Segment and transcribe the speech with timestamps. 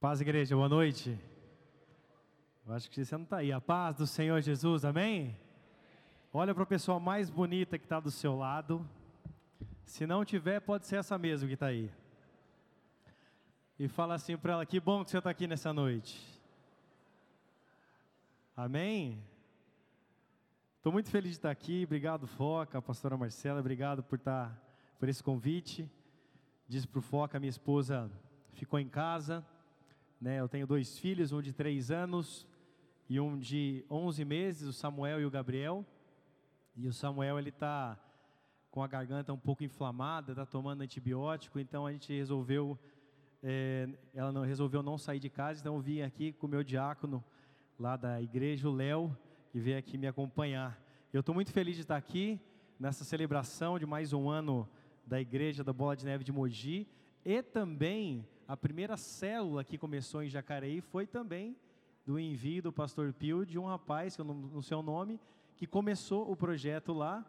[0.00, 1.18] Paz, igreja, boa noite.
[2.64, 3.50] Eu acho que você não está aí.
[3.50, 5.36] A paz do Senhor Jesus, amém?
[6.32, 8.88] Olha para a pessoa mais bonita que está do seu lado.
[9.84, 11.90] Se não tiver, pode ser essa mesmo que está aí.
[13.76, 16.24] E fala assim para ela: Que bom que você está aqui nessa noite.
[18.56, 19.20] Amém?
[20.76, 21.82] Estou muito feliz de estar aqui.
[21.82, 23.58] Obrigado, Foca, a pastora Marcela.
[23.58, 24.56] Obrigado por estar,
[24.96, 25.90] por esse convite.
[26.68, 28.08] Disse para o Foca, minha esposa
[28.52, 29.44] ficou em casa
[30.20, 30.40] né?
[30.40, 32.46] Eu tenho dois filhos, um de três anos
[33.08, 35.84] e um de 11 meses, o Samuel e o Gabriel.
[36.76, 37.98] E o Samuel ele está
[38.70, 42.78] com a garganta um pouco inflamada, está tomando antibiótico, então a gente resolveu,
[43.42, 46.62] é, ela não resolveu não sair de casa, então eu vim aqui com o meu
[46.62, 47.24] diácono
[47.78, 49.16] lá da igreja, o Léo,
[49.50, 50.78] que veio aqui me acompanhar.
[51.12, 52.40] Eu estou muito feliz de estar aqui
[52.78, 54.68] nessa celebração de mais um ano
[55.06, 56.86] da igreja da Bola de Neve de Mogi
[57.24, 61.54] e também a primeira célula que começou em Jacareí foi também
[62.06, 65.20] do envio do pastor Pio de um rapaz, que eu não, sei o nome,
[65.54, 67.22] que começou o projeto lá,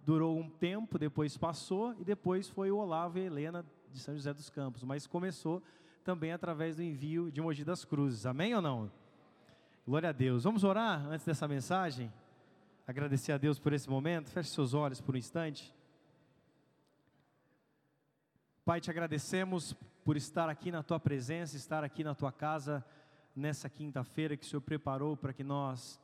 [0.00, 4.14] durou um tempo, depois passou, e depois foi o Olavo e a Helena de São
[4.14, 5.62] José dos Campos, mas começou
[6.02, 8.90] também através do envio de Mogi das Cruzes, amém ou não?
[9.86, 10.44] Glória a Deus.
[10.44, 12.10] Vamos orar antes dessa mensagem?
[12.86, 14.30] Agradecer a Deus por esse momento.
[14.30, 15.74] Feche seus olhos por um instante.
[18.64, 22.84] Pai, te agradecemos por estar aqui na tua presença, estar aqui na tua casa
[23.34, 26.00] nessa quinta-feira que o Senhor preparou para que nós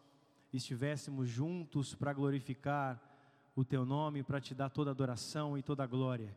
[0.52, 3.02] estivéssemos juntos para glorificar
[3.54, 6.34] o teu nome, para te dar toda adoração e toda glória.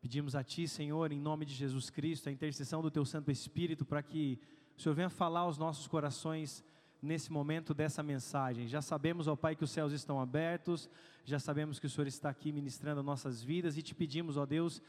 [0.00, 3.84] Pedimos a ti, Senhor, em nome de Jesus Cristo, a intercessão do teu Santo Espírito
[3.84, 4.40] para que
[4.76, 6.64] o Senhor venha falar aos nossos corações
[7.00, 8.66] nesse momento dessa mensagem.
[8.66, 10.90] Já sabemos, ó Pai, que os céus estão abertos,
[11.24, 14.82] já sabemos que o Senhor está aqui ministrando nossas vidas e te pedimos, ó Deus,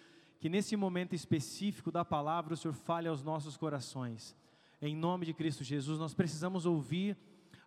[0.44, 4.36] que nesse momento específico da palavra o Senhor fale aos nossos corações.
[4.82, 7.16] Em nome de Cristo Jesus, nós precisamos ouvir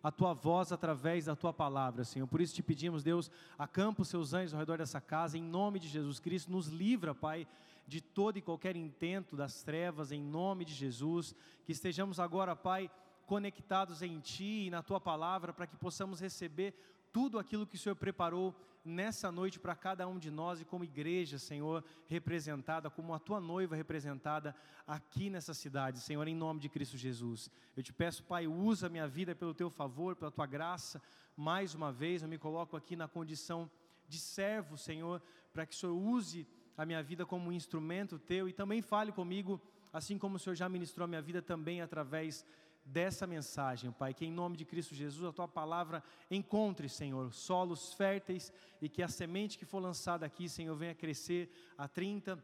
[0.03, 2.27] a tua voz através da tua palavra, Senhor.
[2.27, 5.79] Por isso te pedimos, Deus, acampa os seus anjos ao redor dessa casa, em nome
[5.79, 7.47] de Jesus Cristo, nos livra, Pai,
[7.87, 11.33] de todo e qualquer intento das trevas, em nome de Jesus.
[11.65, 12.91] Que estejamos agora, Pai,
[13.25, 16.75] conectados em Ti e na Tua palavra, para que possamos receber
[17.11, 18.53] tudo aquilo que o Senhor preparou
[18.87, 23.39] nessa noite para cada um de nós e como igreja, Senhor, representada, como a tua
[23.39, 24.55] noiva representada
[24.87, 27.51] aqui nessa cidade, Senhor, em nome de Cristo Jesus.
[27.75, 31.01] Eu te peço, Pai, usa minha vida pelo teu favor, pela tua graça,
[31.35, 33.69] mais uma vez, eu me coloco aqui na condição
[34.07, 35.21] de servo, Senhor,
[35.51, 39.11] para que o Senhor use a minha vida como um instrumento teu e também fale
[39.11, 39.61] comigo,
[39.91, 42.45] assim como o Senhor já ministrou a minha vida também através
[42.87, 47.93] dessa mensagem, Pai, que em nome de Cristo Jesus a tua palavra encontre, Senhor, solos
[47.93, 52.41] férteis e que a semente que for lançada aqui, Senhor, venha crescer a 30,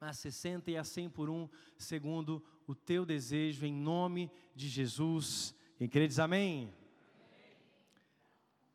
[0.00, 5.54] a 60 e a 100 por um, segundo o teu desejo, em nome de Jesus.
[5.90, 6.74] Crê diz amém.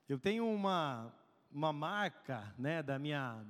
[0.08, 1.14] Eu tenho uma,
[1.52, 3.46] uma marca, né, da minha,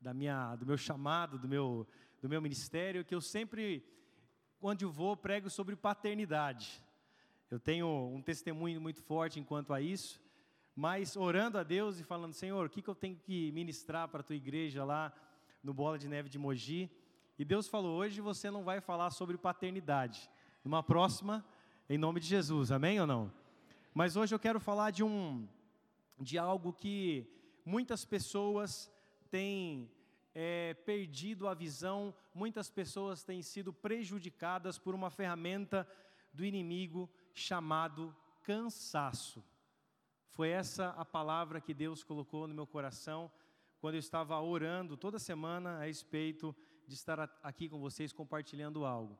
[0.00, 1.86] da minha, do meu chamado, do meu,
[2.20, 3.84] do meu ministério, que eu sempre
[4.64, 6.82] quando eu vou, prego sobre paternidade.
[7.54, 10.20] Eu tenho um testemunho muito forte enquanto a isso,
[10.74, 14.22] mas orando a Deus e falando, Senhor, o que, que eu tenho que ministrar para
[14.22, 15.12] a tua igreja lá
[15.62, 16.90] no Bola de Neve de Mogi?
[17.38, 20.28] E Deus falou, hoje você não vai falar sobre paternidade.
[20.64, 21.46] Numa próxima,
[21.88, 23.32] em nome de Jesus, amém ou não?
[23.94, 25.46] Mas hoje eu quero falar de um,
[26.18, 27.24] de algo que
[27.64, 28.90] muitas pessoas
[29.30, 29.88] têm
[30.34, 35.88] é, perdido a visão, muitas pessoas têm sido prejudicadas por uma ferramenta
[36.32, 39.44] do inimigo chamado cansaço.
[40.28, 43.30] Foi essa a palavra que Deus colocou no meu coração
[43.80, 46.56] quando eu estava orando toda semana a respeito
[46.86, 49.18] de estar aqui com vocês compartilhando algo.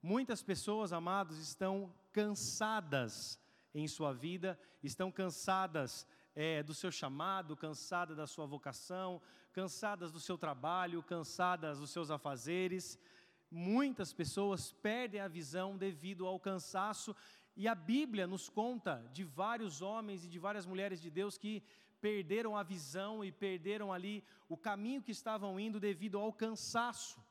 [0.00, 3.40] Muitas pessoas, amados, estão cansadas
[3.74, 9.20] em sua vida, estão cansadas é, do seu chamado, cansadas da sua vocação,
[9.52, 12.98] cansadas do seu trabalho, cansadas dos seus afazeres.
[13.54, 17.14] Muitas pessoas perdem a visão devido ao cansaço,
[17.54, 21.62] e a Bíblia nos conta de vários homens e de várias mulheres de Deus que
[22.00, 27.22] perderam a visão e perderam ali o caminho que estavam indo devido ao cansaço.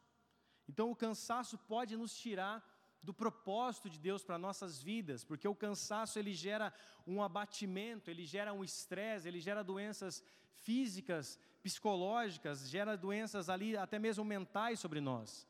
[0.70, 2.64] Então, o cansaço pode nos tirar
[3.02, 6.72] do propósito de Deus para nossas vidas, porque o cansaço ele gera
[7.08, 10.24] um abatimento, ele gera um estresse, ele gera doenças
[10.60, 15.50] físicas, psicológicas, gera doenças ali até mesmo mentais sobre nós.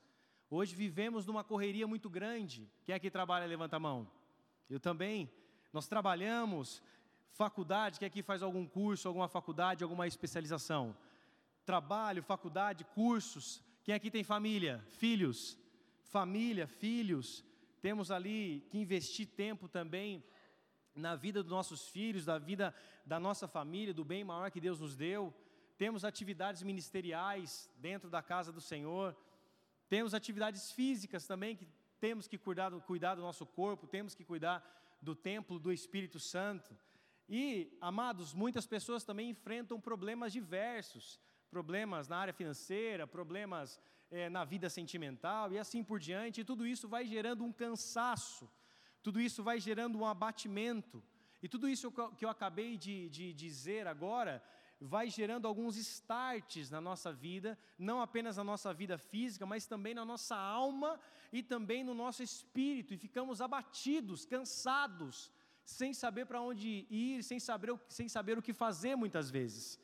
[0.52, 2.70] Hoje vivemos numa correria muito grande.
[2.84, 4.08] Quem que trabalha, levanta a mão.
[4.70, 5.28] Eu também.
[5.74, 6.84] Nós trabalhamos,
[7.32, 10.96] faculdade, quem aqui faz algum curso, alguma faculdade, alguma especialização?
[11.66, 13.64] Trabalho, faculdade, cursos.
[13.84, 15.58] Quem aqui tem família, filhos?
[16.12, 17.42] família, filhos,
[17.82, 20.22] temos ali que investir tempo também
[20.94, 22.76] na vida dos nossos filhos, da vida
[23.06, 25.34] da nossa família, do bem maior que Deus nos deu.
[25.78, 29.16] Temos atividades ministeriais dentro da casa do Senhor.
[29.92, 31.68] Temos atividades físicas também que
[32.00, 34.58] temos que cuidar do, cuidar do nosso corpo, temos que cuidar
[35.02, 36.74] do templo do Espírito Santo.
[37.28, 44.46] E, amados, muitas pessoas também enfrentam problemas diversos, problemas na área financeira, problemas é, na
[44.46, 48.50] vida sentimental e assim por diante, e tudo isso vai gerando um cansaço,
[49.04, 51.04] tudo isso vai gerando um abatimento,
[51.44, 54.42] e tudo isso que eu acabei de, de dizer agora
[54.84, 59.94] vai gerando alguns starts na nossa vida, não apenas na nossa vida física, mas também
[59.94, 61.00] na nossa alma
[61.32, 65.32] e também no nosso espírito, e ficamos abatidos, cansados,
[65.64, 69.80] sem saber para onde ir, sem saber, sem saber o que fazer muitas vezes.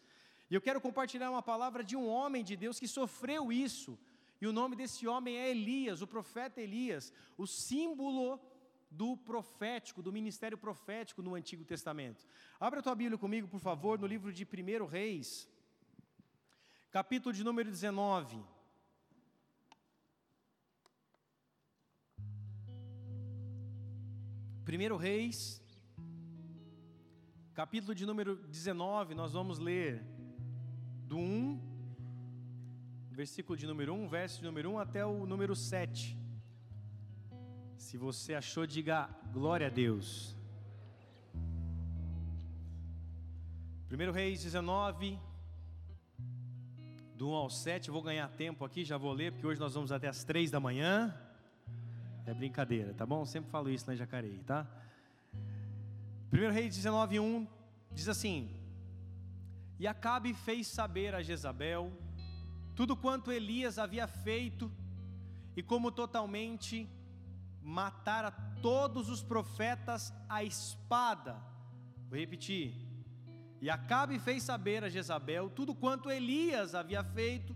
[0.50, 4.00] E eu quero compartilhar uma palavra de um homem de Deus que sofreu isso,
[4.42, 8.40] e o nome desse homem é Elias, o profeta Elias, o símbolo
[8.90, 12.26] do profético, do ministério profético no Antigo Testamento.
[12.60, 15.50] Abra a tua Bíblia comigo, por favor, no livro de 1 Reis,
[16.92, 18.44] capítulo de número 19.
[24.66, 25.64] Primeiro Reis,
[27.54, 30.04] capítulo de número 19, nós vamos ler
[31.06, 31.60] do 1,
[33.12, 36.17] versículo de número 1, verso de número 1 até o número 7.
[37.88, 40.36] Se você achou, diga glória a Deus.
[43.90, 45.18] 1 Reis 19,
[47.16, 49.90] do 1 ao 7, vou ganhar tempo aqui, já vou ler, porque hoje nós vamos
[49.90, 51.18] até as 3 da manhã.
[52.26, 53.24] É brincadeira, tá bom?
[53.24, 54.68] Sempre falo isso em Jacareí, tá?
[56.34, 57.48] 1 Reis 19, 1
[57.94, 58.54] diz assim:
[59.80, 61.90] E Acabe fez saber a Jezabel
[62.76, 64.70] tudo quanto Elias havia feito,
[65.56, 66.97] e como totalmente
[67.68, 68.32] matara
[68.62, 71.36] todos os profetas à espada.
[72.10, 72.74] Vou repetir.
[73.60, 77.54] E Acabe fez saber a Jezabel tudo quanto Elias havia feito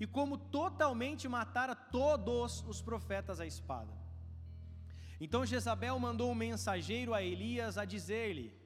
[0.00, 3.92] e como totalmente matara todos os profetas à espada.
[5.20, 8.58] Então Jezabel mandou um mensageiro a Elias a dizer-lhe: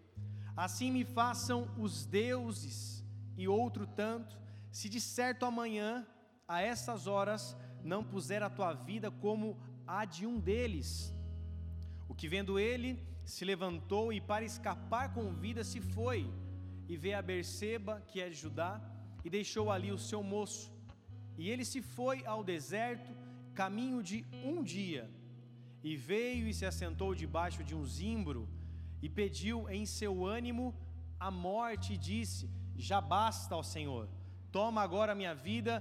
[0.57, 3.05] Assim me façam os deuses
[3.37, 4.39] e outro tanto,
[4.71, 6.07] se de certo amanhã,
[6.47, 9.59] a essas horas, não puser a tua vida como
[9.99, 10.91] a de um deles.
[12.09, 12.91] O que vendo ele,
[13.35, 16.21] se levantou e para escapar com vida se foi,
[16.89, 18.73] e veio a Berseba, que é de Judá,
[19.25, 20.73] e deixou ali o seu moço.
[21.41, 23.11] E ele se foi ao deserto,
[23.61, 24.19] caminho de
[24.51, 25.05] um dia,
[25.83, 28.49] e veio e se assentou debaixo de um zimbro,
[29.03, 30.67] e pediu em seu ânimo
[31.19, 32.49] a morte, e disse:
[32.89, 34.09] Já basta, ó Senhor,
[34.53, 35.75] toma agora minha vida,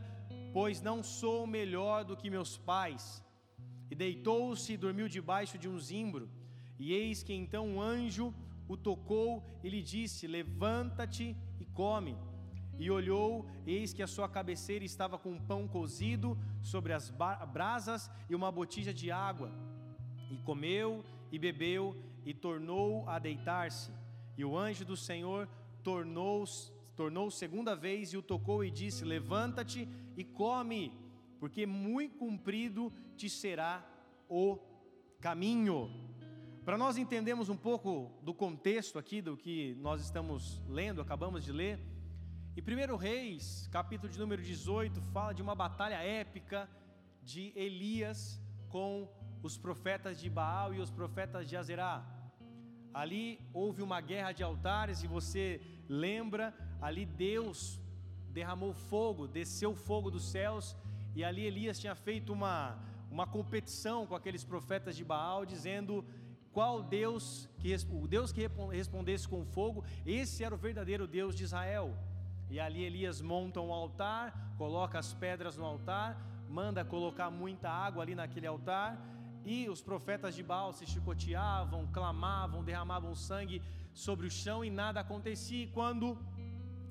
[0.52, 3.06] pois não sou melhor do que meus pais
[3.90, 6.30] e deitou-se e dormiu debaixo de um zimbro.
[6.78, 8.34] E eis que então um anjo
[8.68, 12.16] o tocou e lhe disse: Levanta-te e come.
[12.78, 17.12] E olhou, eis que a sua cabeceira estava com um pão cozido sobre as
[17.52, 19.52] brasas e uma botija de água.
[20.32, 21.96] E comeu e bebeu
[22.26, 23.92] e tornou a deitar-se.
[24.38, 25.50] E o anjo do Senhor
[25.84, 26.46] tornou,
[26.96, 30.94] tornou segunda vez e o tocou e disse: Levanta-te e come
[31.40, 33.86] porque muito comprido te será
[34.28, 34.60] o
[35.20, 35.90] caminho.
[36.66, 41.52] Para nós entendermos um pouco do contexto aqui do que nós estamos lendo, acabamos de
[41.52, 41.80] ler,
[42.56, 46.70] em 1 Reis, capítulo de número 18, fala de uma batalha épica
[47.24, 49.10] de Elias com
[49.42, 52.06] os profetas de Baal e os profetas de Azerá.
[52.94, 57.80] Ali houve uma guerra de altares e você lembra, ali Deus
[58.30, 60.76] derramou fogo, desceu fogo dos céus
[61.16, 62.78] e ali Elias tinha feito uma,
[63.12, 66.06] uma competição com aqueles profetas de Baal, dizendo
[66.52, 71.44] qual Deus, que, o Deus que respondesse com fogo, esse era o verdadeiro Deus de
[71.44, 71.96] Israel.
[72.50, 78.02] E ali Elias monta um altar, coloca as pedras no altar, manda colocar muita água
[78.04, 79.00] ali naquele altar,
[79.46, 83.62] e os profetas de Baal se chicoteavam, clamavam, derramavam sangue
[83.94, 85.64] sobre o chão e nada acontecia.
[85.64, 86.18] E quando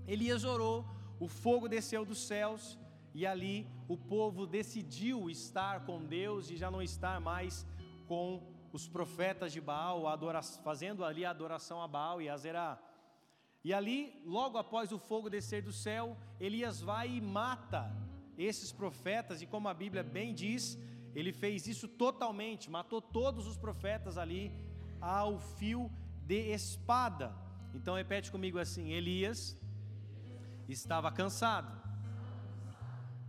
[0.06, 0.84] Elias orou,
[1.20, 2.78] o fogo desceu dos céus
[3.18, 7.66] e ali o povo decidiu estar com Deus e já não estar mais
[8.06, 8.40] com
[8.72, 10.04] os profetas de Baal,
[10.62, 12.78] fazendo ali a adoração a Baal e a Zerá.
[13.64, 17.92] E ali, logo após o fogo descer do céu, Elias vai e mata
[18.36, 20.78] esses profetas, e como a Bíblia bem diz,
[21.12, 24.52] ele fez isso totalmente, matou todos os profetas ali
[25.00, 25.90] ao fio
[26.22, 27.34] de espada.
[27.74, 29.58] Então repete comigo assim: Elias
[30.68, 31.87] estava cansado.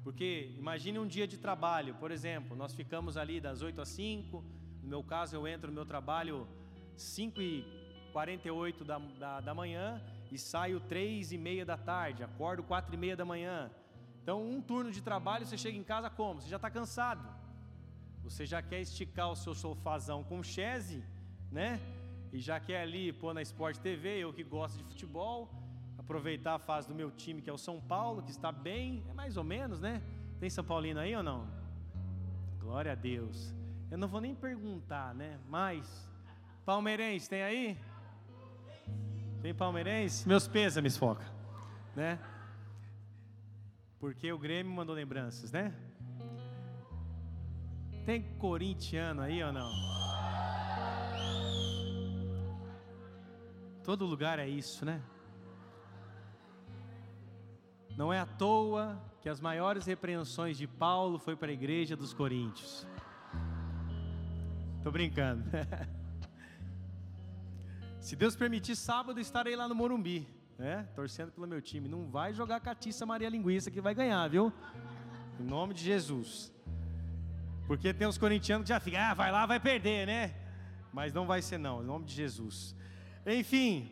[0.04, 4.44] Porque imagine um dia de trabalho, por exemplo, nós ficamos ali das 8 às 5,
[4.82, 6.48] No meu caso, eu entro no meu trabalho
[6.96, 7.66] 5 e
[8.14, 10.02] 48 da, da, da manhã
[10.32, 13.70] e saio 3 e meia da tarde, acordo 4 e meia da manhã.
[14.22, 16.42] Então, um turno de trabalho, você chega em casa como?
[16.42, 17.28] Você já está cansado.
[18.24, 21.04] Você já quer esticar o seu sofazão com chese,
[21.52, 21.80] né?
[22.32, 25.50] E já quer ali pôr na Sport TV, eu que gosto de futebol,
[26.10, 29.14] aproveitar a fase do meu time que é o São Paulo, que está bem, é
[29.14, 30.02] mais ou menos, né?
[30.40, 31.48] Tem São Paulino aí ou não?
[32.58, 33.54] Glória a Deus.
[33.92, 35.38] Eu não vou nem perguntar, né?
[35.48, 36.10] Mas
[36.66, 37.78] palmeirense tem aí?
[39.44, 40.28] Tem palmeirense?
[40.28, 41.24] Meus pêsames, foca,
[41.96, 42.18] né?
[44.00, 45.72] Porque o Grêmio mandou lembranças, né?
[48.04, 49.72] Tem corintiano aí ou não?
[53.84, 55.04] Todo lugar é isso, né?
[58.00, 62.14] Não é à toa que as maiores repreensões de Paulo foi para a igreja dos
[62.14, 62.88] Coríntios.
[64.82, 65.44] Tô brincando.
[68.00, 70.26] Se Deus permitir, sábado estarei lá no Morumbi,
[70.58, 70.88] né?
[70.96, 71.90] Torcendo pelo meu time.
[71.90, 74.54] Não vai jogar Catiça Maria Linguiça que vai ganhar, viu?
[75.38, 76.54] Em nome de Jesus.
[77.68, 80.34] Porque tem uns corintianos que já ficam, ah, vai lá, vai perder, né?
[80.94, 82.74] Mas não vai ser não, em nome de Jesus.
[83.26, 83.92] Enfim,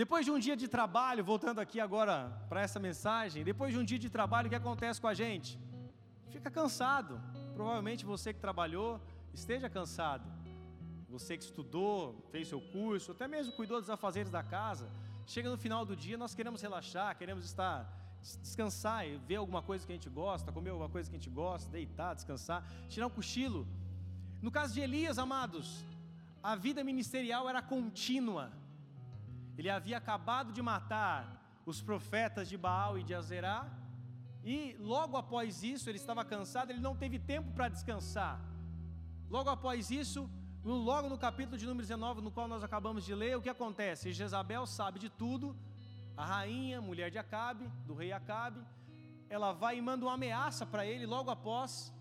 [0.00, 2.14] depois de um dia de trabalho, voltando aqui agora
[2.50, 5.58] para essa mensagem, depois de um dia de trabalho, o que acontece com a gente?
[6.28, 7.18] Fica cansado.
[7.54, 9.00] Provavelmente você que trabalhou
[9.32, 10.26] esteja cansado.
[11.08, 14.86] Você que estudou, fez seu curso, até mesmo cuidou dos afazeres da casa.
[15.26, 17.90] Chega no final do dia, nós queremos relaxar, queremos estar
[18.42, 21.30] descansar e ver alguma coisa que a gente gosta, comer alguma coisa que a gente
[21.30, 23.66] gosta, deitar, descansar, tirar um cochilo.
[24.42, 25.82] No caso de Elias, amados,
[26.42, 28.52] a vida ministerial era contínua.
[29.56, 33.68] Ele havia acabado de matar os profetas de Baal e de Azerá,
[34.44, 38.40] e logo após isso, ele estava cansado, ele não teve tempo para descansar.
[39.28, 40.30] Logo após isso,
[40.62, 44.12] logo no capítulo de número 19, no qual nós acabamos de ler, o que acontece?
[44.12, 45.56] Jezabel sabe de tudo,
[46.16, 48.60] a rainha, mulher de Acabe, do rei Acabe,
[49.28, 51.92] ela vai e manda uma ameaça para ele logo após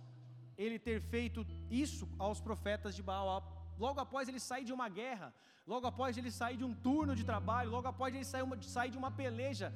[0.55, 3.27] ele ter feito isso aos profetas de Baal,
[3.77, 5.33] logo após ele sair de uma guerra,
[5.67, 9.11] logo após ele sair de um turno de trabalho, logo após ele sair, de uma
[9.11, 9.73] peleja,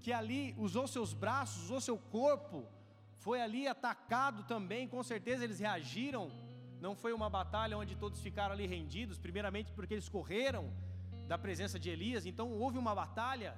[0.00, 2.66] que ali usou seus braços, usou seu corpo,
[3.24, 6.30] foi ali atacado também, com certeza eles reagiram.
[6.80, 10.72] Não foi uma batalha onde todos ficaram ali rendidos, primeiramente porque eles correram
[11.28, 13.54] da presença de Elias, então houve uma batalha.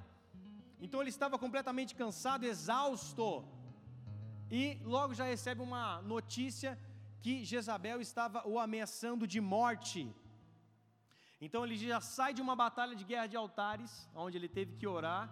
[0.79, 3.43] Então ele estava completamente cansado, exausto,
[4.51, 6.77] e logo já recebe uma notícia
[7.25, 10.01] que Jezabel estava o ameaçando de morte.
[11.45, 13.91] Então ele já sai de uma batalha de guerra de altares,
[14.23, 15.23] onde ele teve que orar.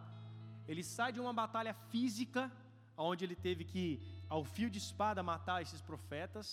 [0.68, 2.52] Ele sai de uma batalha física,
[2.98, 3.86] onde ele teve que,
[4.28, 6.48] ao fio de espada, matar esses profetas,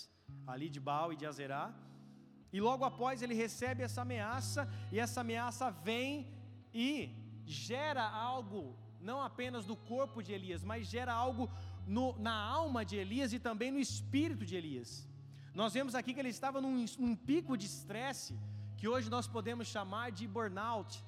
[0.47, 1.73] ali de Baal e de Azerá.
[2.53, 6.11] E logo após ele recebe essa ameaça, e essa ameaça vem
[6.75, 6.91] e
[7.47, 11.51] gera algo, não apenas no corpo de Elias, mas gera algo
[11.87, 15.09] no, na alma de Elias e também no espírito de Elias.
[15.53, 18.39] Nós vemos aqui que ele estava num, num pico de estresse,
[18.77, 21.03] que hoje nós podemos chamar de burnout,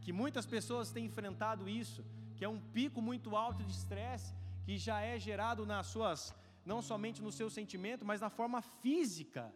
[0.00, 2.04] que muitas pessoas têm enfrentado isso,
[2.36, 6.34] que é um pico muito alto de estresse, que já é gerado nas suas,
[6.66, 9.54] não somente no seu sentimento, mas na forma física.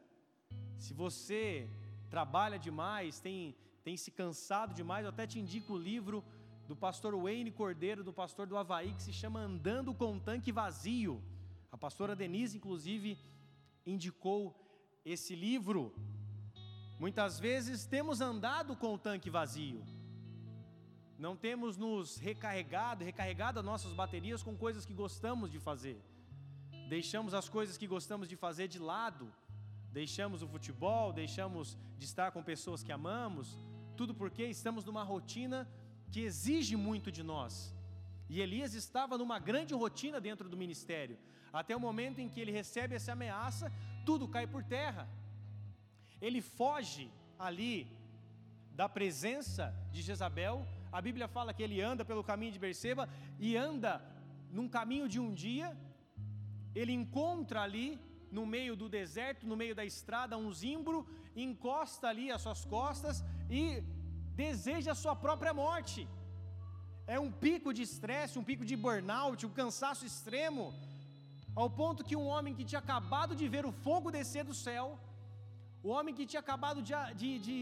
[0.76, 1.68] Se você
[2.08, 6.24] trabalha demais, tem, tem se cansado demais, eu até te indico o livro
[6.68, 11.22] do pastor Wayne Cordeiro, do pastor do Havaí, que se chama Andando com Tanque Vazio.
[11.70, 13.18] A pastora Denise, inclusive,
[13.86, 14.54] indicou
[15.04, 15.94] esse livro.
[16.98, 19.84] Muitas vezes temos andado com o tanque vazio,
[21.18, 25.98] não temos nos recarregado, recarregado as nossas baterias com coisas que gostamos de fazer,
[26.88, 29.32] deixamos as coisas que gostamos de fazer de lado,
[29.92, 33.58] deixamos o futebol, deixamos de estar com pessoas que amamos,
[33.96, 35.68] tudo porque estamos numa rotina
[36.10, 37.74] que exige muito de nós.
[38.28, 41.18] E Elias estava numa grande rotina dentro do ministério,
[41.56, 43.72] até o momento em que ele recebe essa ameaça,
[44.04, 45.08] tudo cai por terra
[46.20, 47.86] ele foge ali
[48.72, 50.66] da presença de Jezabel.
[50.90, 53.08] A Bíblia fala que ele anda pelo caminho de Berseba
[53.38, 54.02] e anda
[54.50, 55.76] num caminho de um dia.
[56.74, 57.98] Ele encontra ali
[58.30, 63.24] no meio do deserto, no meio da estrada, um zimbro, encosta ali as suas costas
[63.50, 63.82] e
[64.34, 66.08] deseja a sua própria morte.
[67.06, 70.74] É um pico de estresse, um pico de burnout, um cansaço extremo,
[71.60, 74.86] ao ponto que um homem que tinha acabado de ver o fogo descer do céu,
[75.86, 77.56] o homem que tinha acabado de, de, de,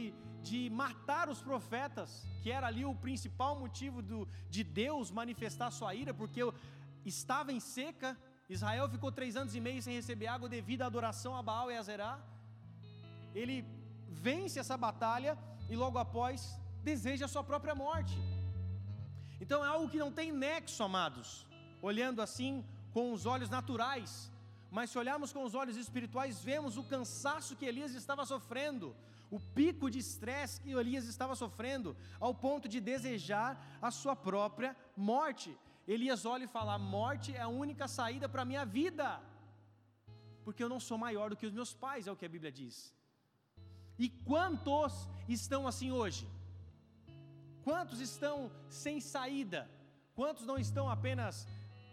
[0.48, 2.10] de matar os profetas,
[2.42, 4.18] que era ali o principal motivo do,
[4.50, 6.40] de Deus manifestar sua ira, porque
[7.04, 8.10] estava em seca,
[8.56, 11.76] Israel ficou três anos e meio sem receber água devido à adoração a Baal e
[11.76, 12.12] a Zerá.
[13.40, 13.56] ele
[14.26, 15.38] vence essa batalha
[15.70, 18.16] e logo após deseja a sua própria morte.
[19.40, 21.46] Então é algo que não tem nexo, amados,
[21.80, 24.12] olhando assim com os olhos naturais.
[24.76, 28.88] Mas se olharmos com os olhos espirituais, vemos o cansaço que Elias estava sofrendo,
[29.36, 31.96] o pico de estresse que Elias estava sofrendo,
[32.26, 33.50] ao ponto de desejar
[33.88, 34.70] a sua própria
[35.12, 35.50] morte.
[35.94, 39.08] Elias olha e fala: a morte é a única saída para a minha vida,
[40.44, 42.52] porque eu não sou maior do que os meus pais, é o que a Bíblia
[42.60, 42.76] diz.
[43.98, 46.26] E quantos estão assim hoje?
[47.62, 48.36] Quantos estão
[48.68, 49.60] sem saída?
[50.18, 51.46] Quantos não estão apenas,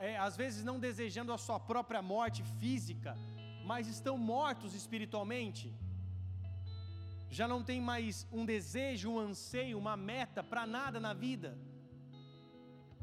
[0.08, 3.12] é, às vezes, não desejando a sua própria morte física,
[3.72, 5.66] mas estão mortos espiritualmente?
[7.38, 11.52] Já não tem mais um desejo, um anseio, uma meta para nada na vida?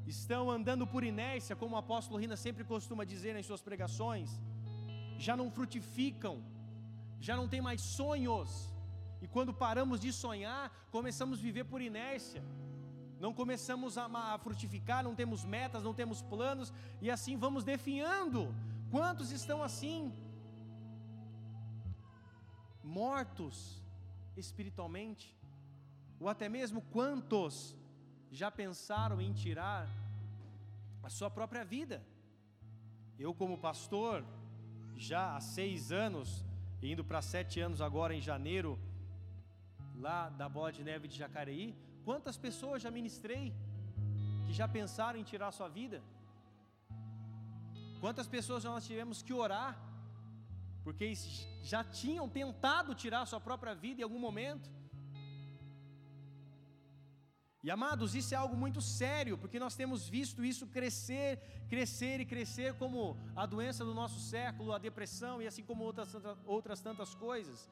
[0.06, 4.30] Estão andando por inércia, como o apóstolo Rina sempre costuma dizer em suas pregações?
[5.26, 6.36] Já não frutificam,
[7.20, 8.50] já não tem mais sonhos
[9.20, 12.42] e quando paramos de sonhar, começamos a viver por inércia.
[13.20, 18.54] Não começamos a, frutificar, não temos metas, não temos planos, e assim vamos definhando.
[18.90, 20.12] Quantos estão assim?
[22.82, 23.82] Mortos
[24.36, 25.36] espiritualmente?
[26.20, 27.76] Ou até mesmo quantos
[28.30, 29.88] já pensaram em tirar
[31.02, 32.04] a sua própria vida?
[33.18, 34.24] Eu, como pastor,
[34.96, 36.44] já há seis anos,
[36.80, 38.78] indo para sete anos agora em janeiro,
[39.96, 41.74] lá da Bola de Neve de Jacareí,
[42.08, 43.46] quantas pessoas já ministrei
[44.44, 45.98] que já pensaram em tirar sua vida?
[48.02, 49.72] Quantas pessoas nós tivemos que orar
[50.84, 51.06] porque
[51.72, 54.68] já tinham tentado tirar sua própria vida em algum momento?
[57.66, 61.30] E amados, isso é algo muito sério, porque nós temos visto isso crescer,
[61.72, 66.14] crescer e crescer como a doença do nosso século, a depressão e assim como outras,
[66.46, 67.68] outras tantas coisas.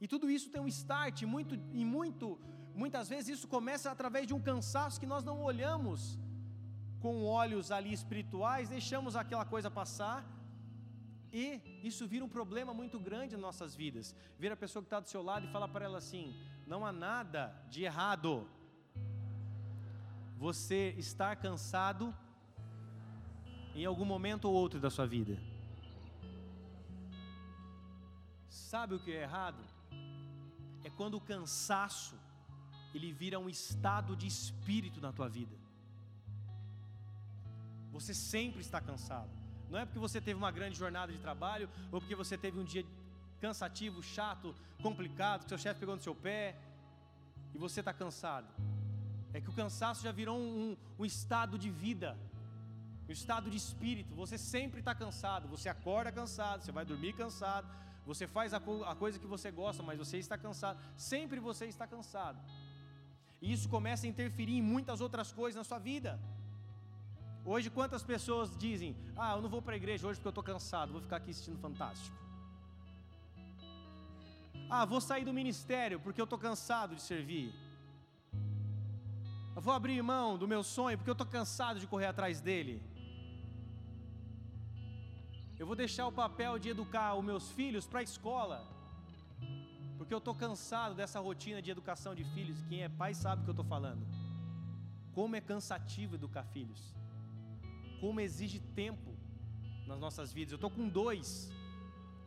[0.00, 2.38] E tudo isso tem um start, muito, e muito,
[2.74, 6.18] muitas vezes isso começa através de um cansaço que nós não olhamos
[7.00, 10.24] com olhos ali espirituais, deixamos aquela coisa passar,
[11.32, 14.14] e isso vira um problema muito grande em nossas vidas.
[14.38, 16.34] Vira a pessoa que está do seu lado e fala para ela assim:
[16.66, 18.48] não há nada de errado.
[20.36, 22.14] Você estar cansado
[23.74, 25.38] em algum momento ou outro da sua vida.
[28.48, 29.62] Sabe o que é errado?
[30.84, 32.14] é quando o cansaço
[32.94, 35.56] ele vira um estado de espírito na tua vida.
[37.92, 39.30] Você sempre está cansado.
[39.68, 42.64] Não é porque você teve uma grande jornada de trabalho ou porque você teve um
[42.64, 42.84] dia
[43.40, 46.56] cansativo, chato, complicado, que seu chefe pegou no seu pé
[47.54, 48.48] e você está cansado.
[49.32, 52.18] É que o cansaço já virou um, um estado de vida,
[53.08, 54.14] um estado de espírito.
[54.14, 55.48] Você sempre está cansado.
[55.48, 57.68] Você acorda cansado, você vai dormir cansado,
[58.04, 60.80] você faz a, a coisa que você gosta, mas você está cansado.
[60.96, 62.38] Sempre você está cansado.
[63.40, 66.20] E isso começa a interferir em muitas outras coisas na sua vida.
[67.44, 70.44] Hoje, quantas pessoas dizem: Ah, eu não vou para a igreja hoje porque eu estou
[70.44, 72.16] cansado, vou ficar aqui assistindo Fantástico.
[74.68, 77.52] Ah, vou sair do ministério porque eu estou cansado de servir.
[79.56, 82.80] Eu vou abrir mão do meu sonho porque eu estou cansado de correr atrás dele.
[85.58, 88.64] Eu vou deixar o papel de educar os meus filhos para a escola,
[90.10, 92.56] porque eu estou cansado dessa rotina de educação de filhos.
[92.68, 94.04] Quem é pai sabe o que eu estou falando.
[95.16, 96.80] Como é cansativo educar filhos,
[98.00, 99.10] como exige tempo
[99.86, 100.50] nas nossas vidas.
[100.50, 101.28] Eu estou com dois,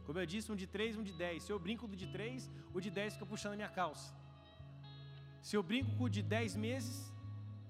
[0.06, 1.44] como eu disse, um de três, um de dez.
[1.44, 4.10] Se eu brinco do de três, o de dez fica puxando a minha calça.
[5.42, 6.98] Se eu brinco com o de dez meses,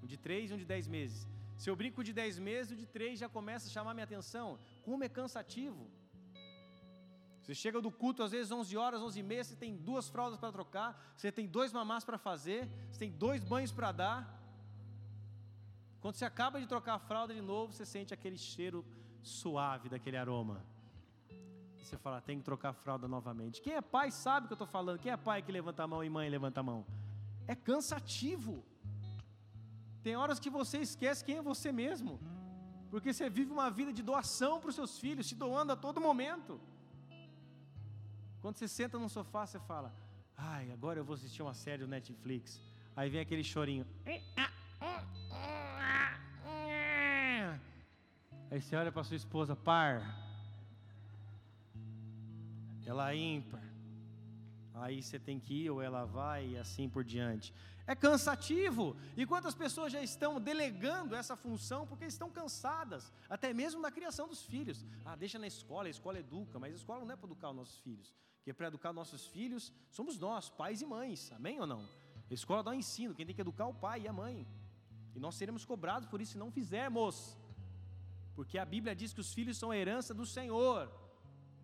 [0.00, 1.26] um de três um de dez meses.
[1.56, 4.58] Se eu brinco de 10 meses, o de 3 já começa a chamar minha atenção.
[4.86, 5.84] Como é cansativo.
[7.44, 10.38] Você chega do culto às vezes 11 horas, 11 e meia, você tem duas fraldas
[10.38, 14.40] para trocar, você tem dois mamás para fazer, você tem dois banhos para dar.
[16.00, 18.82] Quando você acaba de trocar a fralda de novo, você sente aquele cheiro
[19.22, 20.64] suave daquele aroma.
[21.28, 23.60] E você fala, tem que trocar a fralda novamente.
[23.60, 24.98] Quem é pai sabe o que eu estou falando.
[24.98, 26.86] Quem é pai que levanta a mão e mãe levanta a mão?
[27.46, 28.64] É cansativo.
[30.02, 32.18] Tem horas que você esquece quem é você mesmo,
[32.90, 36.00] porque você vive uma vida de doação para os seus filhos, se doando a todo
[36.00, 36.58] momento.
[38.44, 39.90] Quando você senta no sofá, você fala:
[40.36, 42.60] Ai, agora eu vou assistir uma série do Netflix.
[42.94, 43.86] Aí vem aquele chorinho.
[48.50, 49.94] Aí você olha para sua esposa, par.
[52.84, 53.64] Ela ímpar.
[54.74, 57.54] aí você tem que ir ou ela vai e assim por diante.
[57.86, 58.96] É cansativo.
[59.16, 64.26] E quantas pessoas já estão delegando essa função porque estão cansadas, até mesmo na criação
[64.26, 64.84] dos filhos.
[65.04, 67.56] Ah, deixa na escola, a escola educa, mas a escola não é para educar os
[67.56, 68.14] nossos filhos.
[68.36, 71.30] Porque para educar nossos filhos somos nós, pais e mães.
[71.32, 71.88] Amém ou não?
[72.30, 74.46] A escola dá um ensino, quem tem que educar é o pai e a mãe.
[75.14, 77.38] E nós seremos cobrados por isso se não fizermos.
[78.34, 80.90] Porque a Bíblia diz que os filhos são a herança do Senhor.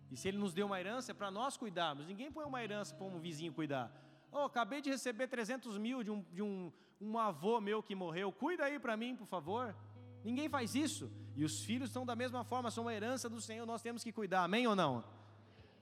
[0.09, 2.05] E se Ele nos deu uma herança, é para nós cuidarmos.
[2.05, 3.91] Ninguém põe uma herança para um vizinho cuidar.
[4.31, 8.31] Oh, acabei de receber 300 mil de, um, de um, um avô meu que morreu.
[8.31, 9.75] Cuida aí para mim, por favor.
[10.23, 11.11] Ninguém faz isso.
[11.35, 14.11] E os filhos são da mesma forma, são uma herança do Senhor, nós temos que
[14.11, 14.43] cuidar.
[14.43, 15.03] Amém ou não?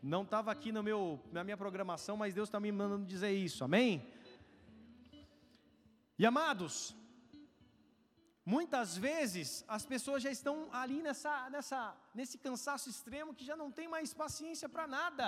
[0.01, 3.63] Não estava aqui no meu, na minha programação, mas Deus está me mandando dizer isso.
[3.63, 4.07] Amém?
[6.17, 6.95] E amados,
[8.55, 13.69] Muitas vezes as pessoas já estão ali nessa, nessa, nesse cansaço extremo que já não
[13.71, 15.27] tem mais paciência para nada.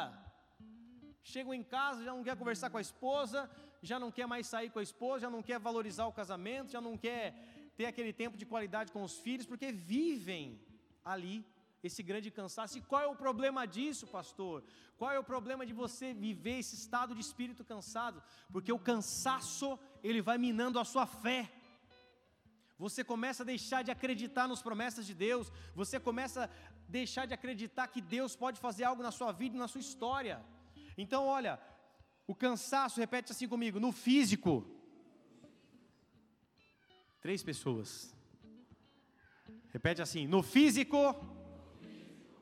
[1.23, 3.49] Chegam em casa, já não quer conversar com a esposa,
[3.81, 6.81] já não quer mais sair com a esposa, já não quer valorizar o casamento, já
[6.81, 7.36] não quer
[7.77, 10.60] ter aquele tempo de qualidade com os filhos, porque vivem
[11.05, 11.45] ali
[11.84, 12.77] esse grande cansaço.
[12.77, 14.63] E qual é o problema disso, pastor?
[14.97, 18.21] Qual é o problema de você viver esse estado de espírito cansado?
[18.51, 21.49] Porque o cansaço, ele vai minando a sua fé
[22.84, 26.49] você começa a deixar de acreditar nas promessas de Deus, você começa a
[26.99, 30.43] deixar de acreditar que Deus pode fazer algo na sua vida e na sua história.
[31.01, 31.59] Então, olha,
[32.27, 34.53] o cansaço, repete assim comigo, no físico.
[37.19, 38.15] Três pessoas.
[39.69, 40.99] Repete assim: no físico,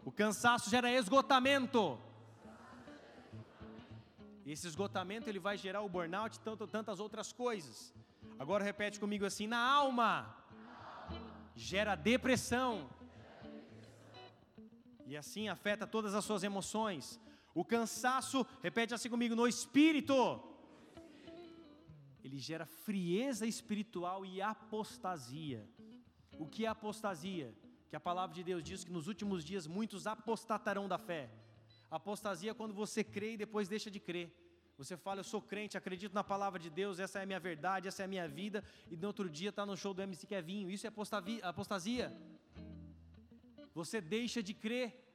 [0.04, 1.98] o cansaço gera esgotamento.
[4.46, 7.94] Esse esgotamento ele vai gerar o burnout e tantas outras coisas.
[8.38, 10.36] Agora repete comigo assim: na alma
[11.56, 12.90] gera depressão.
[15.06, 17.20] E assim afeta todas as suas emoções.
[17.54, 20.42] O cansaço, repete assim comigo, no espírito.
[22.24, 25.68] Ele gera frieza espiritual e apostasia.
[26.38, 27.54] O que é apostasia?
[27.90, 31.30] Que a palavra de Deus diz que nos últimos dias muitos apostatarão da fé.
[31.90, 34.32] Apostasia é quando você crê e depois deixa de crer.
[34.78, 37.88] Você fala, eu sou crente, acredito na palavra de Deus, essa é a minha verdade,
[37.88, 40.72] essa é a minha vida, e no outro dia está no show do MC Kevinho.
[40.72, 40.92] Isso é
[41.42, 42.16] apostasia.
[43.74, 45.09] Você deixa de crer,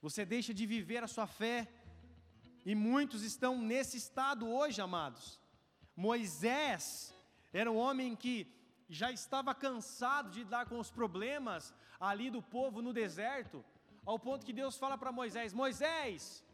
[0.00, 1.68] você deixa de viver a sua fé,
[2.64, 5.40] e muitos estão nesse estado hoje, amados.
[5.96, 7.14] Moisés
[7.52, 8.36] era um homem que
[8.88, 13.64] já estava cansado de lidar com os problemas ali do povo no deserto,
[14.04, 16.44] ao ponto que Deus fala para Moisés: Moisés,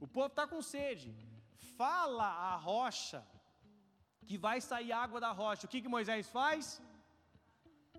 [0.00, 1.14] o povo está com sede.
[1.76, 3.24] Fala a rocha
[4.26, 5.66] que vai sair água da rocha.
[5.66, 6.82] O que, que Moisés faz?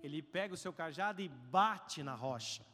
[0.02, 2.64] Ele pega o seu cajado e bate na rocha.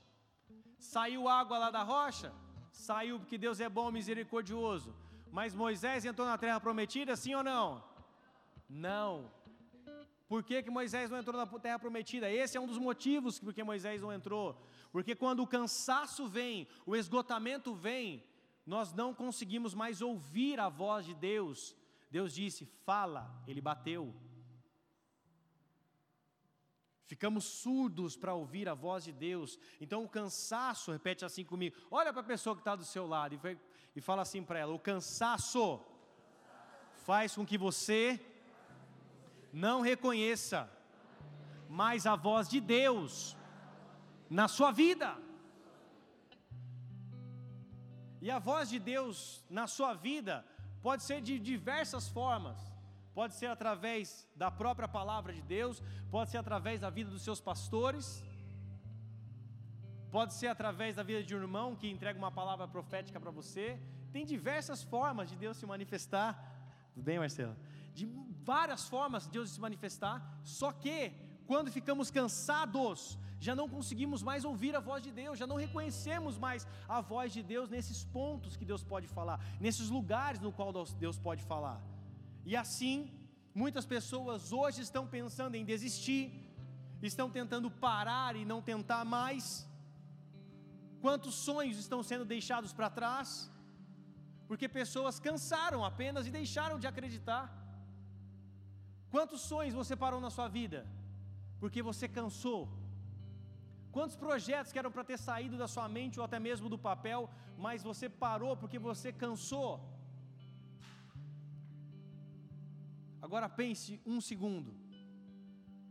[0.83, 2.33] Saiu água lá da rocha?
[2.73, 4.93] Saiu porque Deus é bom, misericordioso.
[5.31, 7.85] Mas Moisés entrou na terra prometida, sim ou não?
[8.69, 9.31] Não.
[10.29, 12.29] Por que, que Moisés não entrou na terra prometida?
[12.29, 14.61] Esse é um dos motivos porque Moisés não entrou.
[14.91, 18.25] Porque quando o cansaço vem, o esgotamento vem,
[18.67, 21.77] nós não conseguimos mais ouvir a voz de Deus.
[22.11, 24.13] Deus disse: fala, ele bateu.
[27.13, 29.59] Ficamos surdos para ouvir a voz de Deus.
[29.79, 31.77] Então o cansaço, repete assim comigo.
[31.91, 33.59] Olha para a pessoa que está do seu lado e,
[33.95, 35.79] e fala assim para ela: o cansaço
[37.05, 38.19] faz com que você
[39.53, 40.73] não reconheça
[41.69, 43.37] mais a voz de Deus
[44.31, 45.15] na sua vida.
[48.23, 50.47] E a voz de Deus na sua vida
[50.81, 52.72] pode ser de diversas formas.
[53.15, 57.41] Pode ser através da própria palavra de Deus, pode ser através da vida dos seus
[57.41, 58.25] pastores,
[60.11, 63.79] pode ser através da vida de um irmão que entrega uma palavra profética para você.
[64.13, 66.31] Tem diversas formas de Deus se manifestar.
[66.95, 67.55] Tudo bem, Marcelo?
[67.95, 68.07] De
[68.53, 71.13] várias formas de Deus se manifestar, só que
[71.47, 76.39] quando ficamos cansados já não conseguimos mais ouvir a voz de Deus, já não reconhecemos
[76.39, 80.73] mais a voz de Deus nesses pontos que Deus pode falar, nesses lugares no qual
[80.73, 81.79] Deus pode falar.
[82.51, 82.97] E assim,
[83.55, 86.25] muitas pessoas hoje estão pensando em desistir,
[87.03, 89.67] estão tentando parar e não tentar mais.
[91.01, 93.51] Quantos sonhos estão sendo deixados para trás?
[94.49, 97.45] Porque pessoas cansaram apenas e deixaram de acreditar.
[99.11, 100.87] Quantos sonhos você parou na sua vida?
[101.61, 102.61] Porque você cansou
[103.97, 107.29] Quantos projetos que eram para ter saído da sua mente ou até mesmo do papel,
[107.59, 109.71] mas você parou porque você cansou?
[113.23, 114.75] Agora pense um segundo.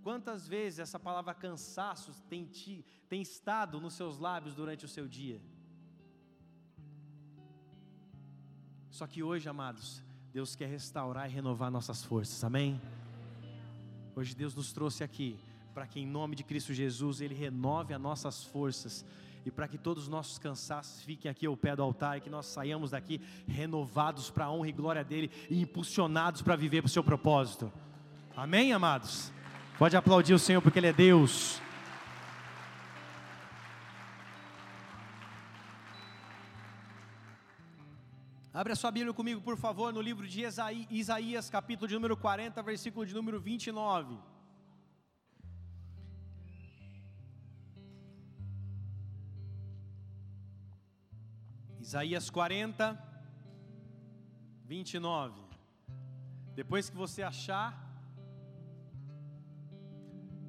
[0.03, 2.49] Quantas vezes essa palavra cansaço tem,
[3.07, 5.39] tem estado nos seus lábios durante o seu dia?
[8.89, 12.79] Só que hoje, amados, Deus quer restaurar e renovar nossas forças, amém?
[14.13, 15.39] Hoje Deus nos trouxe aqui
[15.73, 19.05] para que, em nome de Cristo Jesus, Ele renove as nossas forças
[19.45, 22.29] e para que todos os nossos cansaços fiquem aqui ao pé do altar e que
[22.29, 26.87] nós saiamos daqui renovados para a honra e glória dEle e impulsionados para viver para
[26.87, 27.71] o seu propósito.
[28.35, 29.31] Amém, amados?
[29.77, 31.59] Pode aplaudir o Senhor porque Ele é Deus.
[38.53, 40.45] Abre a sua Bíblia comigo, por favor, no livro de
[40.89, 44.30] Isaías, capítulo de número 40, versículo de número 29.
[51.91, 52.97] Isaías 40,
[54.63, 55.41] 29.
[56.55, 57.69] Depois que você achar,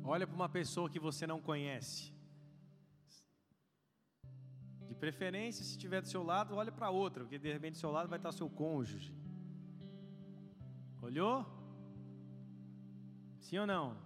[0.04, 2.14] olha para uma pessoa que você não conhece.
[4.86, 7.90] De preferência, se estiver do seu lado, olha para outra, porque de repente do seu
[7.90, 9.12] lado vai estar seu cônjuge.
[11.00, 11.44] Olhou?
[13.40, 13.96] Sim ou não?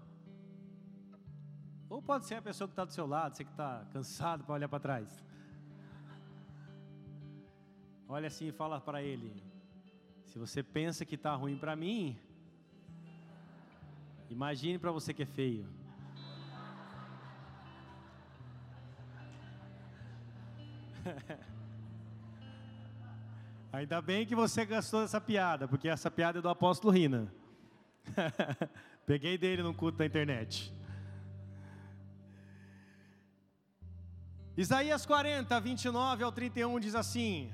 [1.90, 4.55] Ou pode ser a pessoa que está do seu lado, você que está cansado para
[4.55, 5.26] olhar para trás.
[8.09, 9.42] Olha assim e fala para ele:
[10.25, 12.16] se você pensa que está ruim para mim,
[14.31, 15.66] imagine para você que é feio.
[23.73, 27.31] Ainda bem que você gastou essa piada, porque essa piada é do apóstolo Rina.
[29.05, 30.73] Peguei dele no culto da internet.
[34.57, 37.53] Isaías 40, 29 ao 31 diz assim: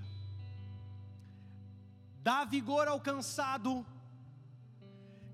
[2.22, 3.85] dá vigor ao cansado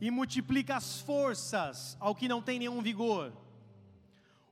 [0.01, 3.33] e multiplica as forças ao que não tem nenhum vigor.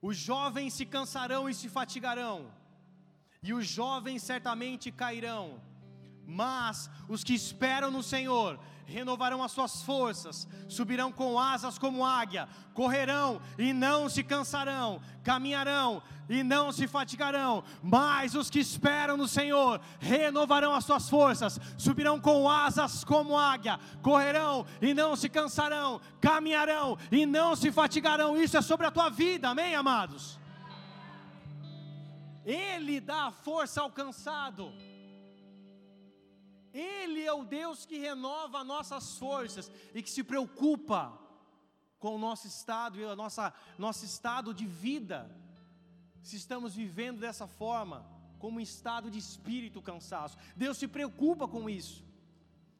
[0.03, 2.53] Os jovens se cansarão e se fatigarão,
[3.42, 5.61] e os jovens certamente cairão,
[6.27, 12.49] mas os que esperam no Senhor renovarão as suas forças, subirão com asas como águia,
[12.73, 17.65] correrão e não se cansarão, caminharão e não se fatigarão.
[17.83, 23.79] Mas os que esperam no Senhor renovarão as suas forças, subirão com asas como águia,
[24.03, 28.37] correrão e não se cansarão, caminharão e não se fatigarão.
[28.37, 30.39] Isso é sobre a tua vida, amém, amados?
[32.45, 34.73] Ele dá força ao cansado.
[36.79, 41.19] Ele é o Deus que renova nossas forças e que se preocupa
[41.99, 43.17] com o nosso estado e o
[43.79, 45.19] nosso estado de vida.
[46.23, 48.05] Se estamos vivendo dessa forma,
[48.39, 50.37] como um estado de espírito cansaço.
[50.55, 52.05] Deus se preocupa com isso.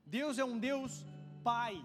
[0.05, 1.05] Deus é um Deus
[1.43, 1.85] Pai.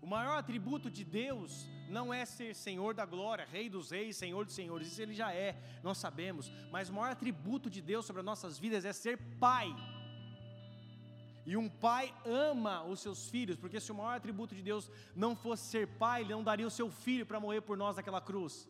[0.00, 4.44] O maior atributo de Deus não é ser Senhor da glória, Rei dos reis, Senhor
[4.44, 8.20] dos senhores, isso ele já é, nós sabemos, mas o maior atributo de Deus sobre
[8.20, 9.68] as nossas vidas é ser Pai.
[11.50, 15.34] E um pai ama os seus filhos, porque se o maior atributo de Deus não
[15.34, 18.68] fosse ser pai, ele não daria o seu filho para morrer por nós naquela cruz.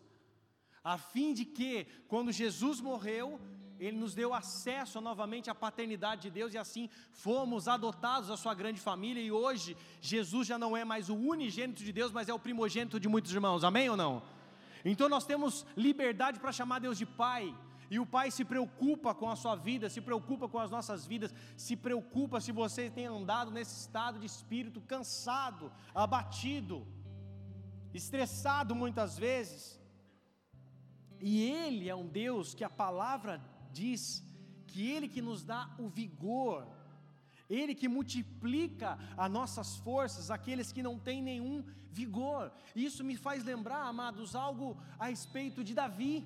[0.83, 3.39] A fim de que, quando Jesus morreu,
[3.79, 8.55] ele nos deu acesso novamente à paternidade de Deus e assim fomos adotados à sua
[8.55, 9.23] grande família.
[9.23, 12.99] E hoje, Jesus já não é mais o unigênito de Deus, mas é o primogênito
[12.99, 13.63] de muitos irmãos.
[13.63, 14.23] Amém ou não?
[14.87, 17.55] Então nós temos liberdade para chamar Deus de Pai.
[17.91, 21.35] E o Pai se preocupa com a sua vida, se preocupa com as nossas vidas,
[21.57, 26.87] se preocupa se você tem andado nesse estado de espírito cansado, abatido,
[27.93, 29.81] estressado muitas vezes.
[31.21, 34.25] E Ele é um Deus que a palavra diz
[34.69, 36.69] que Ele que nos dá o vigor,
[37.49, 42.53] Ele que multiplica as nossas forças, aqueles que não têm nenhum vigor.
[42.75, 46.25] Isso me faz lembrar, amados, algo a respeito de Davi.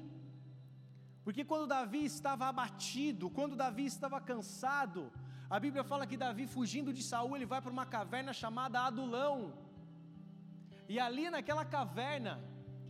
[1.24, 5.10] Porque quando Davi estava abatido, quando Davi estava cansado,
[5.48, 9.54] a Bíblia fala que Davi, fugindo de Saul, ele vai para uma caverna chamada Adulão.
[10.88, 12.34] E ali naquela caverna,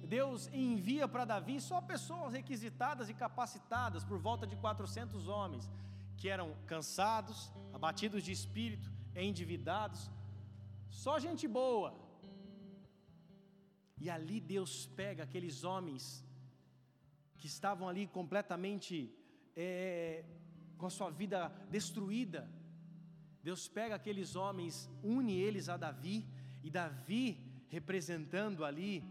[0.05, 5.71] Deus envia para Davi só pessoas requisitadas e capacitadas, por volta de 400 homens,
[6.17, 10.11] que eram cansados, abatidos de espírito, endividados,
[10.91, 11.95] só gente boa.
[14.01, 16.24] E ali Deus pega aqueles homens
[17.45, 19.15] que estavam ali completamente
[19.55, 20.25] é,
[20.79, 22.51] com a sua vida destruída.
[23.43, 26.27] Deus pega aqueles homens, une eles a Davi,
[26.63, 29.05] e Davi representando ali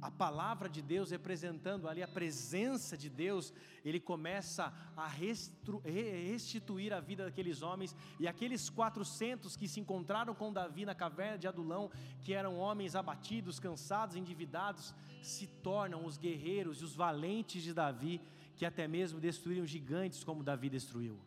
[0.00, 3.52] a palavra de Deus, representando ali a presença de Deus,
[3.84, 10.52] ele começa a restituir a vida daqueles homens, e aqueles 400 que se encontraram com
[10.52, 11.90] Davi na caverna de Adulão,
[12.22, 18.20] que eram homens abatidos, cansados, endividados, se tornam os guerreiros e os valentes de Davi,
[18.56, 21.20] que até mesmo destruíram gigantes como Davi destruiu.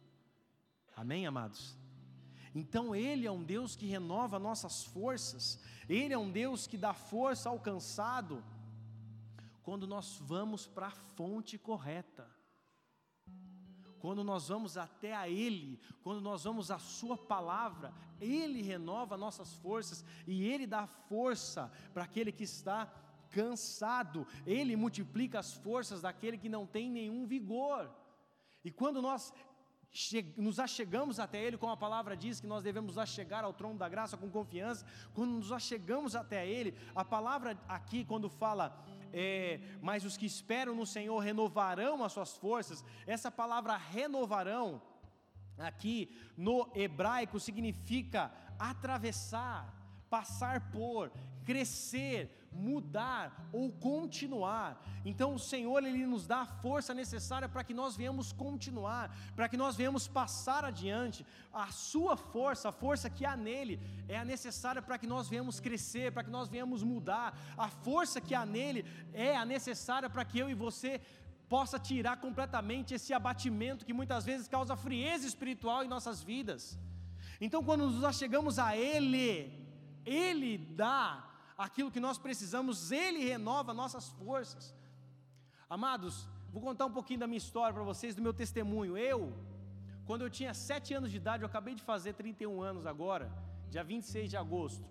[0.96, 1.78] Amém, amados?
[2.56, 5.60] Então Ele é um Deus que renova nossas forças,
[5.90, 8.44] Ele é um Deus que dá força ao cansado,
[9.64, 12.30] quando nós vamos para a fonte correta,
[14.00, 19.54] quando nós vamos até a Ele, quando nós vamos à Sua palavra, Ele renova nossas
[19.56, 22.94] forças e Ele dá força para aquele que está
[23.30, 27.90] cansado, Ele multiplica as forças daquele que não tem nenhum vigor.
[28.64, 29.34] E quando nós
[30.36, 33.88] nos achegamos até Ele, como a palavra diz que nós devemos achegar ao trono da
[33.88, 40.04] graça com confiança, quando nos achegamos até Ele, a palavra aqui, quando fala, é, mas
[40.04, 44.82] os que esperam no Senhor renovarão as suas forças, essa palavra renovarão,
[45.58, 49.72] aqui no hebraico, significa atravessar,
[50.16, 51.12] passar por,
[51.44, 52.20] crescer,
[52.52, 54.70] mudar ou continuar.
[55.04, 59.50] Então o Senhor ele nos dá a força necessária para que nós venhamos continuar, para
[59.50, 61.26] que nós venhamos passar adiante.
[61.52, 65.60] A sua força, a força que há nele, é a necessária para que nós venhamos
[65.60, 67.36] crescer, para que nós venhamos mudar.
[67.58, 71.02] A força que há nele é a necessária para que eu e você
[71.50, 76.78] possa tirar completamente esse abatimento que muitas vezes causa frieza espiritual em nossas vidas.
[77.42, 79.63] Então, quando nos achegamos a Ele,
[80.06, 84.76] Ele dá aquilo que nós precisamos, Ele renova nossas forças.
[85.70, 88.98] Amados, vou contar um pouquinho da minha história para vocês, do meu testemunho.
[88.98, 89.34] Eu,
[90.06, 93.32] quando eu tinha 7 anos de idade, eu acabei de fazer 31 anos agora,
[93.70, 94.86] dia 26 de agosto.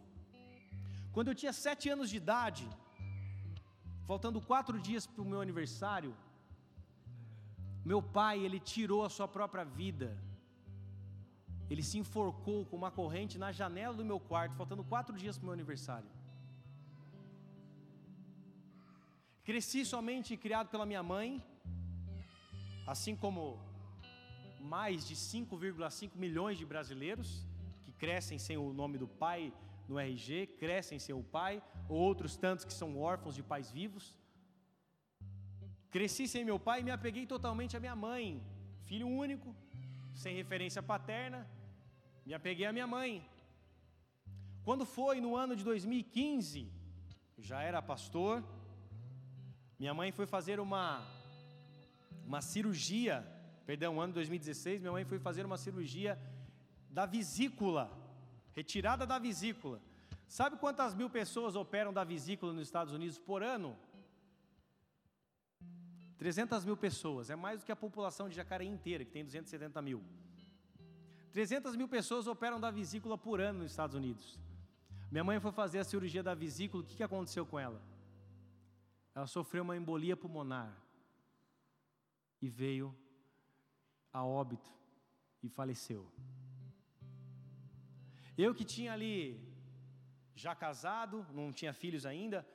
[1.13, 2.69] Quando eu tinha 7 anos de idade,
[4.07, 6.15] faltando quatro dias para o meu aniversário,
[7.85, 10.17] meu pai, ele tirou a sua própria vida.
[11.73, 15.45] Ele se enforcou com uma corrente na janela do meu quarto, faltando quatro dias para
[15.45, 16.11] o meu aniversário.
[19.49, 21.29] Cresci somente criado pela minha mãe,
[22.95, 23.43] assim como
[24.75, 27.31] mais de 5,5 milhões de brasileiros
[27.85, 29.41] que crescem sem o nome do pai
[29.89, 31.55] no RG, crescem sem o pai,
[31.89, 34.05] ou outros tantos que são órfãos de pais vivos.
[35.91, 38.27] Cresci sem meu pai e me apeguei totalmente à minha mãe,
[38.85, 39.57] filho único,
[40.23, 41.41] sem referência paterna,
[42.25, 43.27] me apeguei à minha mãe.
[44.65, 46.71] Quando foi no ano de 2015,
[47.39, 48.45] já era pastor,
[49.79, 51.05] minha mãe foi fazer uma,
[52.25, 53.27] uma cirurgia,
[53.67, 56.17] perdão, ano 2016, minha mãe foi fazer uma cirurgia
[56.89, 57.91] da vesícula,
[58.53, 59.81] retirada da vesícula.
[60.29, 63.77] Sabe quantas mil pessoas operam da vesícula nos Estados Unidos por ano?
[66.17, 69.83] 300 mil pessoas, é mais do que a população de Jacareí inteira, que tem 270
[69.83, 70.01] mil.
[71.33, 74.39] 300 mil pessoas operam da vesícula por ano nos Estados Unidos.
[75.11, 77.81] Minha mãe foi fazer a cirurgia da vesícula, o que, aconteceu com ela?
[79.15, 80.71] Ela sofreu uma embolia pulmonar
[82.41, 82.95] e veio
[84.13, 84.71] a óbito
[85.43, 86.07] e faleceu.
[88.37, 89.41] Eu que tinha ali,
[90.35, 92.47] já casado, não tinha filhos ainda,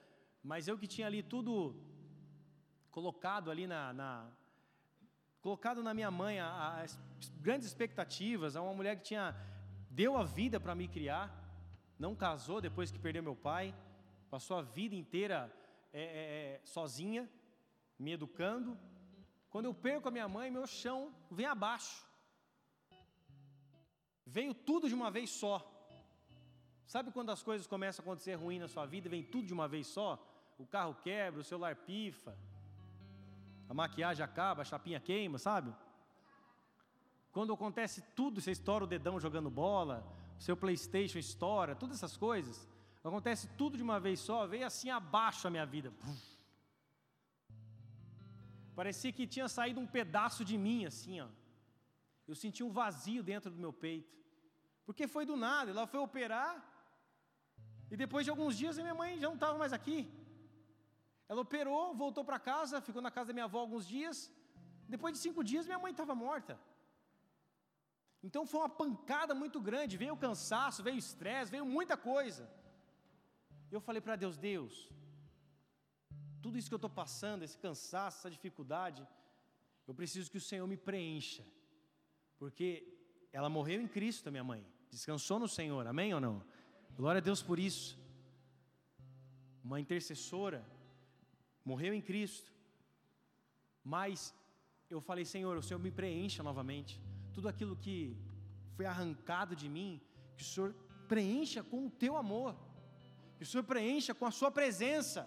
[0.43, 1.75] mas eu que tinha ali tudo
[2.91, 4.31] colocado ali na, na
[5.47, 6.39] colocado na minha mãe
[7.39, 9.33] grandes expectativas, a uma mulher que tinha
[9.89, 11.25] deu a vida para me criar,
[11.97, 13.73] não casou depois que perdeu meu pai,
[14.29, 15.49] passou a vida inteira
[15.93, 17.29] é, é, é, sozinha,
[17.97, 18.77] me educando.
[19.49, 22.05] Quando eu perco a minha mãe, meu chão vem abaixo.
[24.25, 25.55] Veio tudo de uma vez só.
[26.86, 29.69] Sabe quando as coisas começam a acontecer ruim na sua vida, vem tudo de uma
[29.69, 30.10] vez só?
[30.57, 32.38] O carro quebra, o celular pifa,
[33.69, 35.73] a maquiagem acaba, a chapinha queima, sabe?
[37.32, 40.06] Quando acontece tudo, você estoura o dedão jogando bola,
[40.38, 42.67] seu PlayStation estoura, todas essas coisas.
[43.03, 45.93] Acontece tudo de uma vez só, veio assim abaixo a minha vida.
[48.75, 51.27] Parecia que tinha saído um pedaço de mim, assim, ó.
[52.27, 54.15] Eu senti um vazio dentro do meu peito.
[54.86, 56.53] Porque foi do nada, ela foi operar,
[57.89, 59.99] e depois de alguns dias minha mãe já não estava mais aqui.
[61.29, 64.31] Ela operou, voltou para casa, ficou na casa da minha avó alguns dias.
[64.87, 66.59] Depois de cinco dias, minha mãe estava morta.
[68.27, 69.97] Então foi uma pancada muito grande.
[70.03, 72.49] Veio o cansaço, veio o estresse, veio muita coisa.
[73.75, 74.89] Eu falei para Deus: Deus,
[76.41, 79.05] tudo isso que eu estou passando, esse cansaço, essa dificuldade,
[79.88, 81.43] eu preciso que o Senhor me preencha,
[82.39, 82.67] porque
[83.32, 86.43] ela morreu em Cristo, minha mãe, descansou no Senhor, amém ou não?
[86.95, 87.99] Glória a Deus por isso.
[89.63, 90.65] Uma intercessora,
[91.70, 92.49] morreu em Cristo,
[93.95, 94.34] mas
[94.93, 96.93] eu falei: Senhor, o Senhor me preencha novamente,
[97.36, 97.97] tudo aquilo que
[98.76, 99.91] foi arrancado de mim,
[100.38, 100.72] que o Senhor
[101.13, 102.51] preencha com o teu amor.
[103.38, 105.22] Que o Senhor preencha com a Sua presença.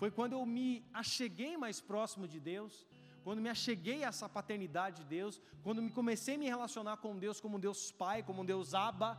[0.00, 0.68] Foi quando eu me
[1.02, 2.72] acheguei mais próximo de Deus,
[3.24, 5.34] quando me acheguei a essa paternidade de Deus,
[5.64, 9.10] quando me comecei a me relacionar com Deus como Deus Pai, como Deus Abba,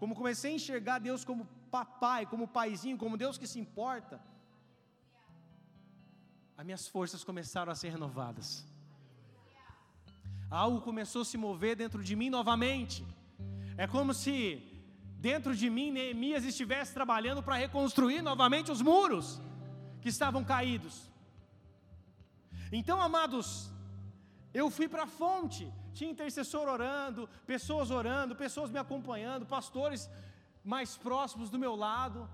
[0.00, 4.16] como comecei a enxergar Deus como papai, como paizinho, como Deus que se importa,
[6.58, 8.66] as minhas forças começaram a ser renovadas.
[10.50, 13.06] Algo começou a se mover dentro de mim novamente.
[13.76, 14.36] É como se
[15.28, 19.40] dentro de mim Neemias estivesse trabalhando para reconstruir novamente os muros
[20.02, 21.08] que estavam caídos.
[22.72, 23.70] Então, amados,
[24.52, 30.10] eu fui para a fonte, tinha intercessor orando, pessoas orando, pessoas me acompanhando, pastores
[30.64, 32.28] mais próximos do meu lado.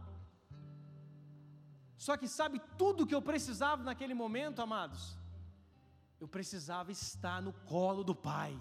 [1.97, 5.16] Só que sabe tudo que eu precisava naquele momento, amados?
[6.20, 8.59] Eu precisava estar no colo do Pai.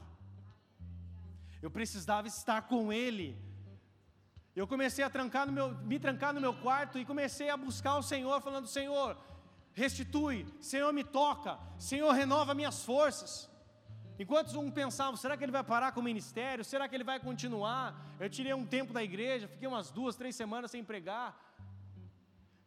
[1.61, 3.38] Eu precisava estar com Ele.
[4.55, 7.95] Eu comecei a trancar no meu, me trancar no meu quarto e comecei a buscar
[7.97, 9.17] o Senhor, falando: Senhor,
[9.73, 13.49] restitui, Senhor me toca, Senhor renova minhas forças.
[14.19, 16.63] Enquanto um pensava, será que ele vai parar com o ministério?
[16.63, 18.15] Será que ele vai continuar?
[18.19, 21.36] Eu tirei um tempo da igreja, fiquei umas duas, três semanas sem pregar.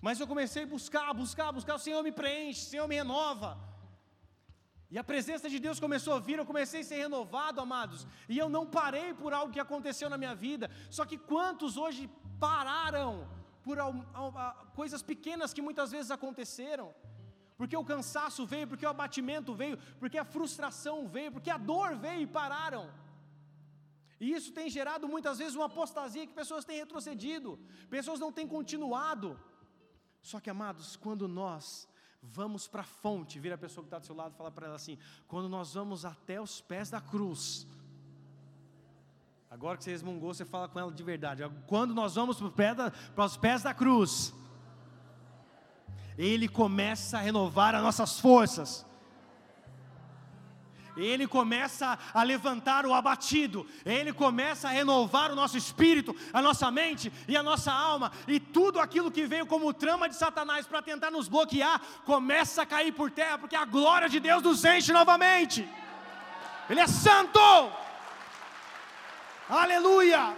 [0.06, 3.48] Mas eu comecei a buscar, buscar, buscar, o Senhor me preenche, o Senhor me renova.
[4.92, 8.06] E a presença de Deus começou a vir, eu comecei a ser renovado, amados.
[8.32, 10.70] E eu não parei por algo que aconteceu na minha vida.
[10.96, 12.02] Só que quantos hoje
[12.38, 13.10] pararam
[13.64, 13.76] por
[14.76, 16.94] coisas pequenas que muitas vezes aconteceram?
[17.58, 21.96] Porque o cansaço veio, porque o abatimento veio, porque a frustração veio, porque a dor
[21.96, 22.84] veio e pararam.
[24.20, 27.58] E isso tem gerado muitas vezes uma apostasia que pessoas têm retrocedido,
[27.90, 29.36] pessoas não têm continuado.
[30.26, 31.88] Só que, amados, quando nós
[32.20, 34.66] vamos para a fonte, vira a pessoa que está do seu lado e fala para
[34.66, 34.98] ela assim:
[35.28, 37.64] quando nós vamos até os pés da cruz,
[39.48, 41.44] agora que você resmungou, você fala com ela de verdade.
[41.68, 42.92] Quando nós vamos para,
[43.24, 44.34] os pés da cruz,
[46.18, 48.84] Ele começa a renovar as nossas forças
[50.96, 56.70] ele começa a levantar o abatido, ele começa a renovar o nosso espírito, a nossa
[56.70, 60.82] mente e a nossa alma, e tudo aquilo que veio como trama de Satanás para
[60.82, 64.92] tentar nos bloquear, começa a cair por terra, porque a glória de Deus nos enche
[64.92, 65.68] novamente.
[66.68, 67.40] Ele é santo,
[69.48, 70.36] aleluia.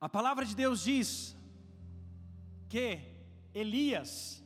[0.00, 1.36] A palavra de Deus diz
[2.68, 3.07] que
[3.58, 4.42] Elias,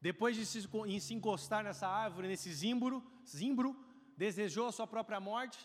[0.00, 3.74] depois de se encostar nessa árvore, nesse zimbro, zimbro,
[4.16, 5.58] desejou a sua própria morte,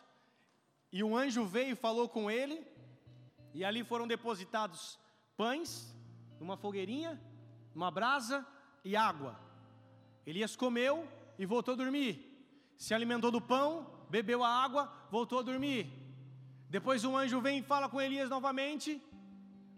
[0.91, 2.65] e um anjo veio e falou com ele,
[3.53, 4.97] e ali foram depositados
[5.35, 5.93] pães,
[6.39, 7.21] uma fogueirinha,
[7.75, 8.45] uma brasa
[8.83, 9.39] e água.
[10.25, 11.07] Elias comeu
[11.37, 12.13] e voltou a dormir.
[12.77, 13.69] Se alimentou do pão,
[14.09, 15.91] bebeu a água, voltou a dormir.
[16.69, 19.01] Depois um anjo vem e fala com Elias novamente.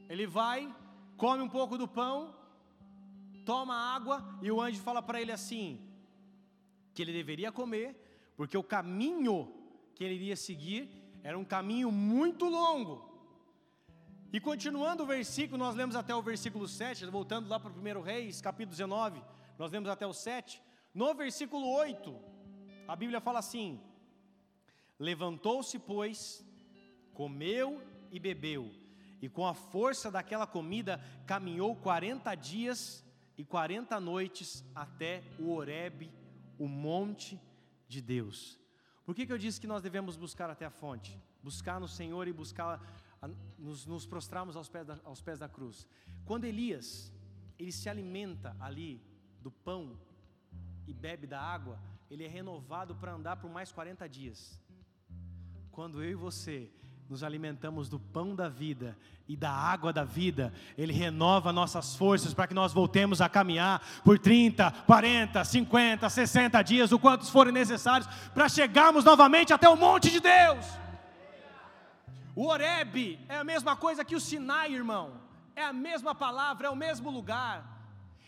[0.09, 0.59] Ele vai,
[1.21, 2.33] come um pouco do pão,
[3.45, 5.79] toma água, e o anjo fala para ele assim:
[6.95, 7.95] que ele deveria comer,
[8.35, 9.53] porque o caminho
[9.93, 10.89] que ele iria seguir
[11.21, 13.07] era um caminho muito longo.
[14.33, 18.01] E continuando o versículo, nós lemos até o versículo 7, voltando lá para o 1
[18.01, 19.21] Reis, capítulo 19,
[19.59, 20.59] nós lemos até o 7.
[20.91, 22.15] No versículo 8,
[22.87, 23.79] a Bíblia fala assim:
[24.97, 26.43] Levantou-se, pois,
[27.13, 27.79] comeu
[28.11, 28.71] e bebeu,
[29.21, 33.05] e com a força daquela comida caminhou 40 dias
[33.37, 36.11] e 40 noites até o Horebe,
[36.57, 37.39] o monte
[37.87, 38.59] de Deus.
[39.05, 41.19] Por que, que eu disse que nós devemos buscar até a fonte?
[41.43, 42.81] Buscar no Senhor e buscar,
[43.57, 45.87] nos, nos prostrarmos aos pés, da, aos pés da cruz.
[46.25, 47.11] Quando Elias,
[47.57, 49.01] ele se alimenta ali
[49.39, 49.99] do pão
[50.87, 54.59] e bebe da água, ele é renovado para andar por mais 40 dias.
[55.71, 56.71] Quando eu e você
[57.11, 58.97] nos alimentamos do pão da vida
[59.27, 63.85] e da água da vida, Ele renova nossas forças para que nós voltemos a caminhar
[64.01, 69.75] por 30, 40, 50, 60 dias, o quantos forem necessários, para chegarmos novamente até o
[69.75, 70.65] monte de Deus.
[72.33, 75.11] O Oreb é a mesma coisa que o Sinai, irmão,
[75.53, 77.65] é a mesma palavra, é o mesmo lugar.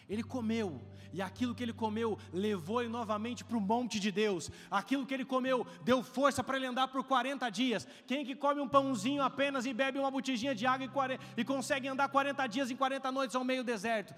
[0.09, 0.81] Ele comeu,
[1.13, 4.49] e aquilo que ele comeu levou ele novamente para o monte de Deus.
[4.69, 7.87] Aquilo que ele comeu deu força para ele andar por 40 dias.
[8.07, 11.45] Quem que come um pãozinho apenas e bebe uma botijinha de água e, 40, e
[11.45, 14.13] consegue andar 40 dias em 40 noites ao meio deserto?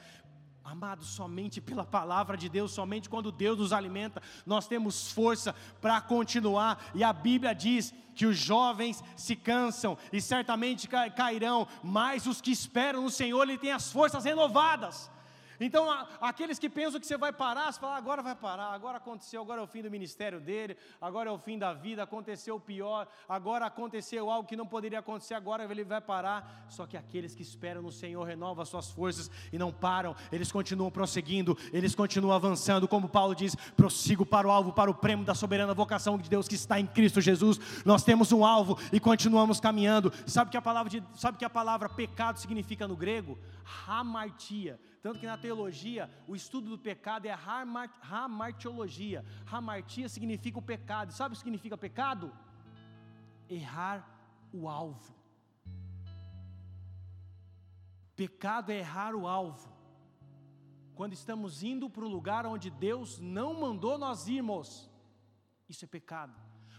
[0.63, 6.01] Amados, somente pela palavra de Deus, somente quando Deus nos alimenta, nós temos força para
[6.01, 6.83] continuar.
[6.95, 12.49] E a Bíblia diz que os jovens se cansam e certamente cairão, mas os que
[12.49, 15.11] esperam no Senhor, Ele tem as forças renovadas.
[15.59, 15.87] Então,
[16.19, 19.61] aqueles que pensam que você vai parar, você fala, agora vai parar, agora aconteceu, agora
[19.61, 23.07] é o fim do ministério dele, agora é o fim da vida, aconteceu o pior,
[23.27, 26.65] agora aconteceu algo que não poderia acontecer, agora ele vai parar.
[26.69, 30.51] Só que aqueles que esperam no Senhor renovam as suas forças e não param, eles
[30.51, 35.25] continuam prosseguindo, eles continuam avançando, como Paulo diz: prossigo para o alvo, para o prêmio
[35.25, 37.59] da soberana vocação de Deus que está em Cristo Jesus.
[37.85, 40.11] Nós temos um alvo e continuamos caminhando.
[40.25, 43.37] Sabe que a palavra, de, sabe que a palavra pecado significa no grego?
[43.87, 47.39] Hamartia tanto que na teologia, o estudo do pecado é a
[48.01, 49.23] hamartiologia.
[49.45, 51.13] Hamartia significa o pecado.
[51.13, 52.33] Sabe o que significa pecado?
[53.47, 54.03] Errar
[54.51, 55.13] o alvo.
[58.15, 59.71] Pecado é errar o alvo.
[60.95, 64.89] Quando estamos indo para o lugar onde Deus não mandou nós irmos,
[65.69, 66.33] isso é pecado.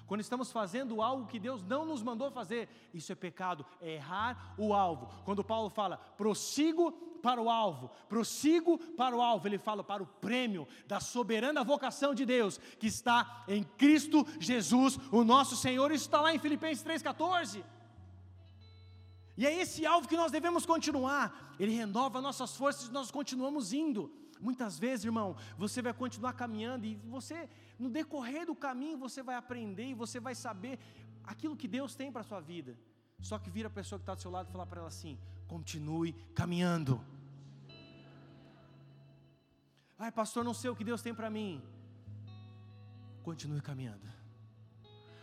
[0.05, 4.53] Quando estamos fazendo algo que Deus não nos mandou fazer, isso é pecado, é errar
[4.59, 5.07] o alvo.
[5.25, 10.07] Quando Paulo fala, prossigo para o alvo, prossigo para o alvo, ele fala para o
[10.07, 16.05] prêmio da soberana vocação de Deus, que está em Cristo Jesus, o nosso Senhor, isso
[16.05, 17.65] está lá em Filipenses 3,14.
[19.37, 23.73] E é esse alvo que nós devemos continuar, ele renova nossas forças e nós continuamos
[23.73, 24.09] indo.
[24.41, 29.35] Muitas vezes, irmão, você vai continuar caminhando e você, no decorrer do caminho, você vai
[29.35, 30.79] aprender e você vai saber
[31.25, 32.79] aquilo que Deus tem para a sua vida.
[33.21, 35.19] Só que vira a pessoa que está do seu lado e falar para ela assim:
[35.49, 37.01] continue caminhando.
[39.99, 41.63] Ai, pastor, não sei o que Deus tem para mim.
[43.23, 44.07] Continue caminhando.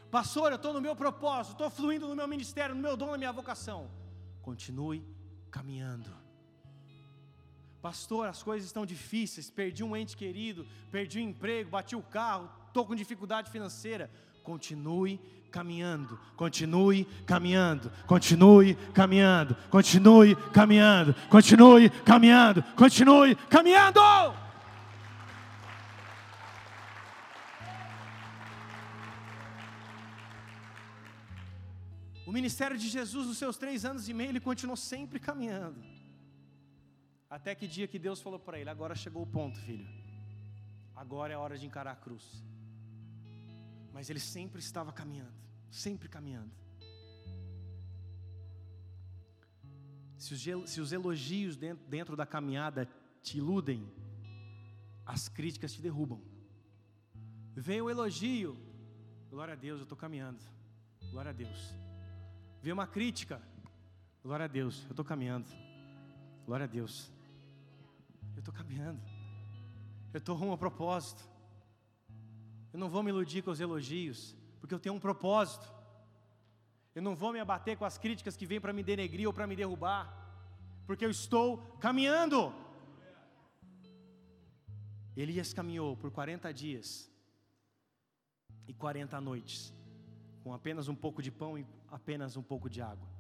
[0.09, 3.17] Pastor, eu estou no meu propósito, estou fluindo no meu ministério, no meu dom, na
[3.17, 3.89] minha vocação.
[4.41, 5.03] Continue
[5.49, 6.13] caminhando.
[7.82, 12.01] Pastor, as coisas estão difíceis, perdi um ente querido, perdi o um emprego, bati o
[12.01, 14.09] carro, estou com dificuldade financeira.
[14.41, 15.19] Continue
[15.51, 23.99] caminhando, continue caminhando, continue caminhando, continue caminhando, continue caminhando, continue caminhando.
[32.26, 35.84] O ministério de Jesus, nos seus três anos e meio, ele continuou sempre caminhando.
[37.30, 39.88] Até que dia que Deus falou para ele: Agora chegou o ponto, filho.
[40.95, 42.43] Agora é a hora de encarar a cruz.
[43.91, 45.43] Mas ele sempre estava caminhando
[45.74, 46.51] sempre caminhando.
[50.17, 52.88] Se os, elogios dentro da caminhada
[53.21, 53.91] te iludem,
[55.05, 56.21] as críticas te derrubam.
[57.55, 58.57] Vem o elogio,
[59.30, 60.39] glória a Deus, eu estou caminhando,
[61.11, 61.83] glória a Deus.
[62.64, 63.41] Vem uma crítica,
[64.24, 65.49] glória a Deus, eu estou caminhando,
[66.45, 67.11] glória a Deus.
[68.36, 69.01] Eu estou caminhando,
[70.14, 71.22] eu estou rumo a propósito.
[72.72, 75.70] Eu não vou me iludir com os elogios, porque eu tenho um propósito.
[76.95, 79.45] Eu não vou me abater com as críticas que vêm para me denegrir ou para
[79.45, 80.05] me derrubar,
[80.88, 82.55] porque eu estou caminhando.
[85.18, 87.11] Elias caminhou por 40 dias
[88.66, 89.74] e 40 noites,
[90.44, 93.12] com apenas um pouco de pão e apenas um pouco de água.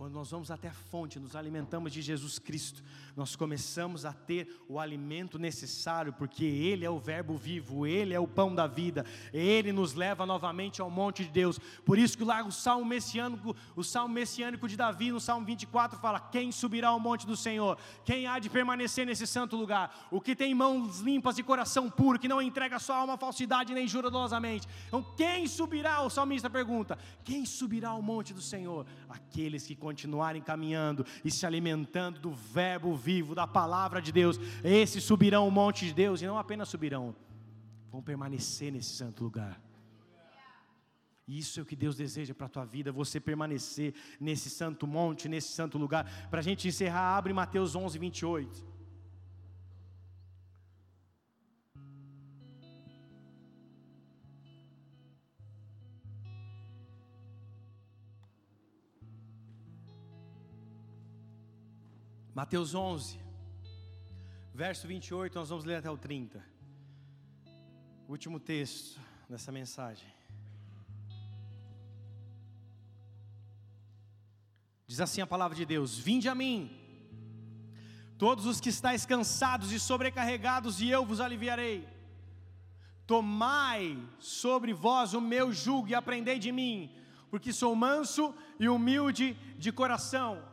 [0.00, 2.82] Quando nós vamos até a fonte, nos alimentamos de Jesus Cristo,
[3.14, 8.18] nós começamos a ter o alimento necessário, porque Ele é o Verbo vivo, Ele é
[8.18, 11.58] o pão da vida, Ele nos leva novamente ao monte de Deus.
[11.84, 16.00] Por isso que lá o salmo messiânico, o salmo messiânico de Davi, no salmo 24,
[16.00, 17.76] fala: Quem subirá ao monte do Senhor?
[18.02, 20.08] Quem há de permanecer nesse santo lugar?
[20.10, 23.74] O que tem mãos limpas e coração puro, que não entrega sua alma à falsidade
[23.74, 24.66] nem jura dolosamente.
[24.88, 26.00] Então, quem subirá?
[26.00, 28.86] O salmista pergunta: Quem subirá ao monte do Senhor?
[29.06, 35.02] Aqueles que continuarem caminhando e se alimentando do Verbo vivo, da palavra de Deus, esses
[35.02, 37.14] subirão o monte de Deus e não apenas subirão,
[37.90, 39.60] vão permanecer nesse santo lugar.
[41.26, 45.28] Isso é o que Deus deseja para a tua vida, você permanecer nesse santo monte,
[45.28, 46.28] nesse santo lugar.
[46.28, 48.69] Para a gente encerrar, abre Mateus 11, 28.
[62.40, 63.20] Mateus 11,
[64.54, 66.42] verso 28, nós vamos ler até o 30.
[68.08, 70.08] Último texto dessa mensagem.
[74.86, 76.74] Diz assim a palavra de Deus: Vinde a mim,
[78.16, 81.86] todos os que estáis cansados e sobrecarregados, e eu vos aliviarei.
[83.06, 86.90] Tomai sobre vós o meu jugo e aprendei de mim,
[87.28, 90.48] porque sou manso e humilde de coração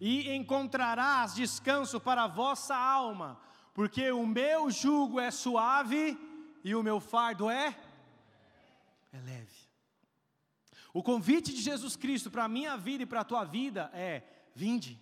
[0.00, 3.40] e encontrarás descanso para a vossa alma,
[3.74, 6.16] porque o meu jugo é suave
[6.62, 7.76] e o meu fardo é
[9.12, 9.58] é leve.
[10.92, 14.22] O convite de Jesus Cristo para a minha vida e para a tua vida é:
[14.54, 15.00] vinde,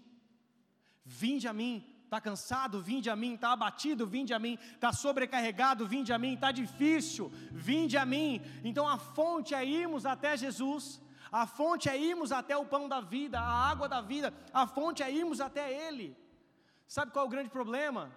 [1.05, 2.81] vinde a mim, Está cansado?
[2.81, 3.35] Vinde a mim.
[3.35, 4.07] Está abatido?
[4.07, 4.57] Vinde a mim.
[4.75, 5.87] Está sobrecarregado?
[5.89, 6.35] Vinde a mim.
[6.35, 7.33] Está difícil?
[7.51, 8.41] Vinde a mim.
[8.63, 11.01] Então a fonte é irmos até Jesus.
[11.31, 14.33] A fonte é irmos até o pão da vida, a água da vida.
[14.53, 16.17] A fonte é irmos até Ele.
[16.87, 18.11] Sabe qual é o grande problema?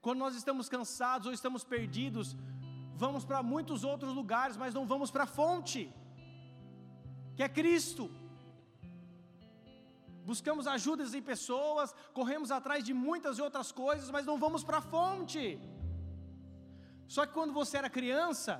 [0.00, 2.36] Quando nós estamos cansados ou estamos perdidos,
[2.94, 5.92] vamos para muitos outros lugares, mas não vamos para a fonte,
[7.34, 8.10] que é Cristo
[10.30, 14.86] buscamos ajudas em pessoas, corremos atrás de muitas outras coisas, mas não vamos para a
[14.94, 15.42] fonte.
[17.14, 18.54] Só que quando você era criança,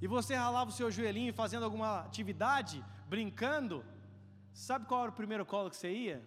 [0.00, 3.84] e você ralava o seu joelhinho fazendo alguma atividade, brincando,
[4.52, 6.26] sabe qual era o primeiro colo que você ia?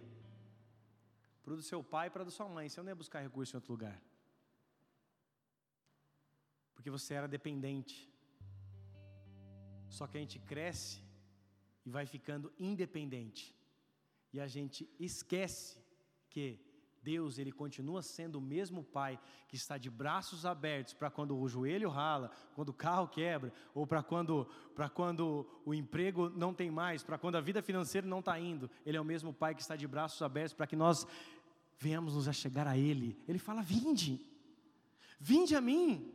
[1.42, 2.68] Para o do seu pai e para da sua mãe.
[2.68, 4.00] Você não ia buscar recurso em outro lugar.
[6.74, 8.10] Porque você era dependente.
[9.88, 11.02] Só que a gente cresce
[11.84, 13.54] e vai ficando independente.
[14.32, 15.78] E a gente esquece
[16.30, 16.44] que
[17.02, 21.48] Deus, ele continua sendo o mesmo pai que está de braços abertos para quando o
[21.48, 24.48] joelho rala, quando o carro quebra, ou para quando,
[24.94, 28.70] quando o emprego não tem mais, para quando a vida financeira não está indo.
[28.86, 31.06] Ele é o mesmo pai que está de braços abertos para que nós
[31.78, 33.18] venhamos nos a chegar a Ele.
[33.26, 34.20] Ele fala: Vinde,
[35.18, 36.12] vinde a mim.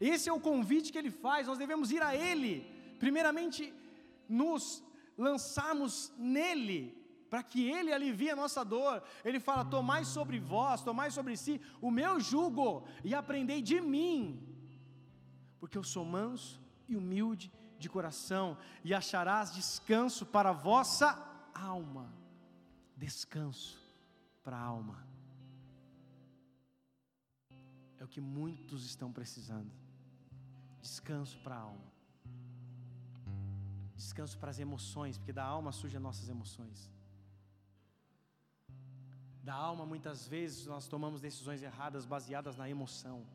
[0.00, 2.66] Esse é o convite que Ele faz, nós devemos ir a Ele.
[2.98, 3.72] Primeiramente,
[4.28, 4.82] nos
[5.16, 7.01] lançarmos nele,
[7.32, 9.02] para que ele alivie a nossa dor.
[9.24, 14.46] Ele fala: Tomai sobre vós, tomai sobre si o meu jugo e aprendei de mim,
[15.58, 21.08] porque eu sou manso e humilde de coração, e acharás descanso para a vossa
[21.54, 22.12] alma.
[22.98, 23.80] Descanso
[24.44, 25.02] para a alma.
[27.98, 29.72] É o que muitos estão precisando.
[30.82, 31.92] Descanso para a alma
[34.02, 36.91] descanso para as emoções, porque da alma surgem as nossas emoções.
[39.42, 43.26] Da alma, muitas vezes, nós tomamos decisões erradas baseadas na emoção.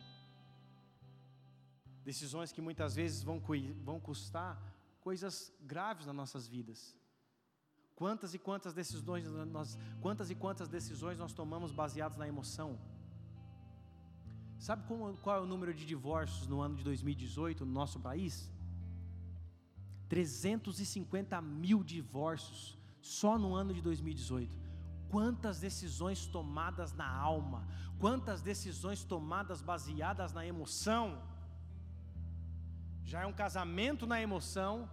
[2.04, 3.42] Decisões que muitas vezes vão,
[3.84, 4.58] vão custar
[5.02, 6.96] coisas graves nas nossas vidas.
[7.94, 12.80] Quantas e quantas decisões nós, quantas e quantas decisões nós tomamos baseadas na emoção?
[14.60, 18.50] Sabe como, qual é o número de divórcios no ano de 2018 no nosso país?
[20.08, 24.67] 350 mil divórcios só no ano de 2018.
[25.10, 27.68] Quantas decisões tomadas na alma,
[28.00, 31.22] quantas decisões tomadas baseadas na emoção.
[33.04, 34.90] Já é um casamento na emoção,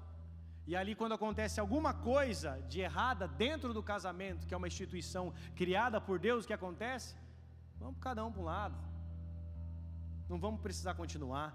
[0.66, 5.32] e ali, quando acontece alguma coisa de errada dentro do casamento, que é uma instituição
[5.54, 7.14] criada por Deus, o que acontece?
[7.78, 8.78] Vamos cada um para um lado,
[10.28, 11.52] não vamos precisar continuar.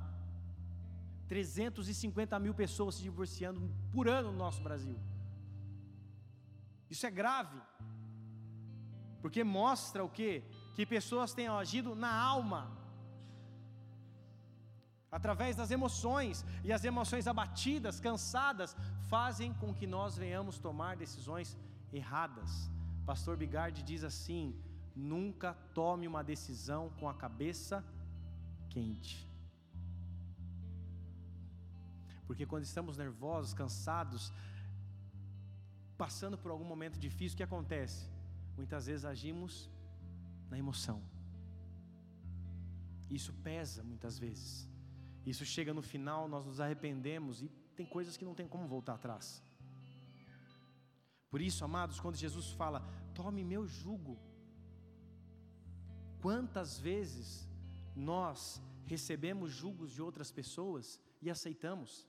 [1.28, 5.00] 350 mil pessoas se divorciando por ano no nosso Brasil.
[6.90, 7.60] Isso é grave,
[9.22, 10.44] porque mostra o que?
[10.76, 12.72] Que pessoas têm agido na alma,
[15.12, 18.76] através das emoções, e as emoções abatidas, cansadas,
[19.10, 21.58] fazem com que nós venhamos tomar decisões
[21.92, 22.70] erradas.
[23.06, 24.56] Pastor Bigard diz assim:
[24.96, 27.84] nunca tome uma decisão com a cabeça
[28.70, 29.28] quente.
[32.28, 34.32] Porque quando estamos nervosos, cansados,
[35.98, 38.08] passando por algum momento difícil, o que acontece?
[38.60, 39.72] Muitas vezes agimos
[40.50, 41.02] na emoção.
[43.10, 44.68] Isso pesa muitas vezes.
[45.26, 47.48] Isso chega no final, nós nos arrependemos e
[47.78, 49.42] tem coisas que não tem como voltar atrás.
[51.30, 52.82] Por isso, amados, quando Jesus fala:
[53.14, 54.20] "Tome meu jugo",
[56.22, 57.48] quantas vezes
[57.96, 62.06] nós recebemos julgos de outras pessoas e aceitamos?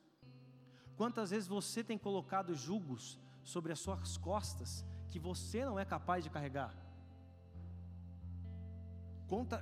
[0.97, 6.25] Quantas vezes você tem colocado julgos sobre as suas costas que você não é capaz
[6.25, 6.73] de carregar?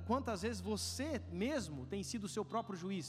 [0.07, 3.07] Quantas vezes você mesmo tem sido o seu próprio juiz?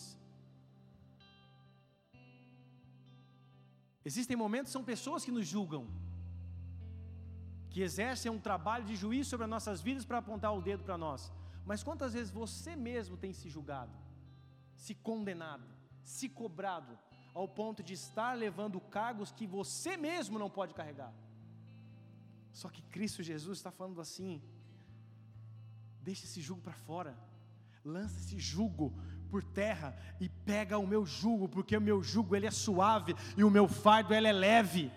[4.04, 5.86] Existem momentos, são pessoas que nos julgam,
[7.70, 10.98] que exercem um trabalho de juiz sobre as nossas vidas para apontar o dedo para
[10.98, 11.32] nós.
[11.64, 13.96] Mas quantas vezes você mesmo tem se julgado,
[14.74, 15.64] se condenado,
[16.02, 16.98] se cobrado,
[17.32, 21.12] ao ponto de estar levando cargos que você mesmo não pode carregar.
[22.60, 24.42] Só que Cristo Jesus está falando assim:
[26.02, 27.12] deixa esse jugo para fora,
[27.82, 28.92] lança esse jugo
[29.30, 33.42] por terra e pega o meu jugo, porque o meu jugo ele é suave e
[33.42, 34.92] o meu fardo ele é leve.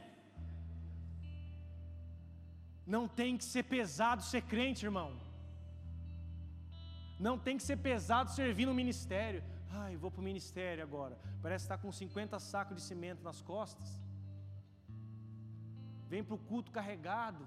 [2.85, 5.17] Não tem que ser pesado ser crente, irmão.
[7.17, 9.41] Não tem que ser pesado servir no ministério.
[9.69, 11.17] Ai, vou para o ministério agora.
[11.41, 14.02] Parece estar tá com 50 sacos de cimento nas costas.
[16.13, 17.43] Vem para o culto carregado.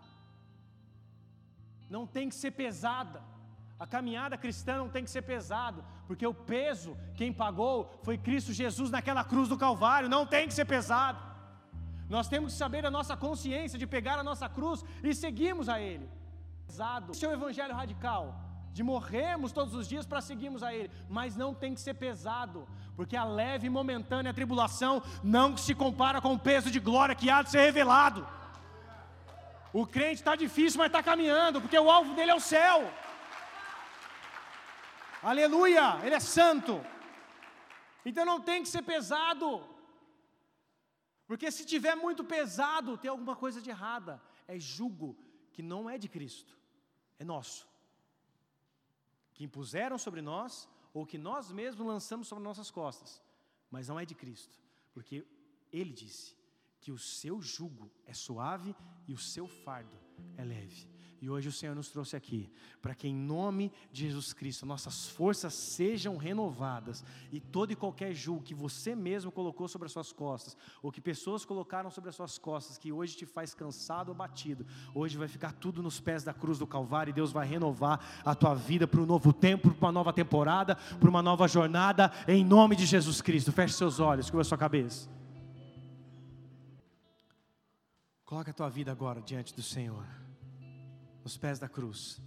[1.88, 3.22] não tem que ser pesada.
[3.78, 8.52] A caminhada cristã não tem que ser pesado, porque o peso, quem pagou, foi Cristo
[8.52, 11.20] Jesus naquela cruz do Calvário, não tem que ser pesado.
[12.08, 15.80] Nós temos que saber a nossa consciência de pegar a nossa cruz e seguirmos a
[15.80, 16.08] Ele.
[16.66, 17.12] Pesado.
[17.12, 18.24] Esse é o evangelho radical,
[18.72, 22.66] de morrermos todos os dias para seguirmos a Ele, mas não tem que ser pesado,
[22.96, 27.30] porque a leve e momentânea tribulação não se compara com o peso de glória que
[27.30, 28.26] há de ser revelado.
[29.80, 32.78] O crente está difícil, mas está caminhando, porque o alvo dele é o céu.
[35.22, 36.74] Aleluia, ele é santo.
[38.02, 39.48] Então não tem que ser pesado.
[41.26, 44.14] Porque se tiver muito pesado, tem alguma coisa de errada.
[44.48, 45.08] É jugo
[45.52, 46.56] que não é de Cristo,
[47.18, 47.66] é nosso.
[49.34, 53.20] Que impuseram sobre nós, ou que nós mesmos lançamos sobre nossas costas,
[53.70, 54.56] mas não é de Cristo,
[54.94, 55.26] porque
[55.70, 56.35] Ele disse:
[56.86, 58.72] que o seu jugo é suave
[59.08, 59.98] e o seu fardo
[60.36, 60.88] é leve.
[61.20, 62.48] E hoje o Senhor nos trouxe aqui
[62.80, 68.14] para que, em nome de Jesus Cristo, nossas forças sejam renovadas e todo e qualquer
[68.14, 72.14] jugo que você mesmo colocou sobre as suas costas, ou que pessoas colocaram sobre as
[72.14, 74.64] suas costas, que hoje te faz cansado ou batido,
[74.94, 78.32] hoje vai ficar tudo nos pés da cruz do Calvário e Deus vai renovar a
[78.32, 82.44] tua vida para um novo tempo, para uma nova temporada, para uma nova jornada, em
[82.44, 83.50] nome de Jesus Cristo.
[83.50, 85.25] Feche seus olhos, cubra sua cabeça.
[88.26, 90.04] Coloca a tua vida agora diante do Senhor,
[91.22, 92.20] nos pés da cruz.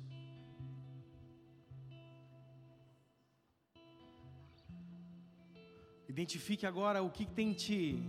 [6.08, 8.02] Identifique agora o que tem te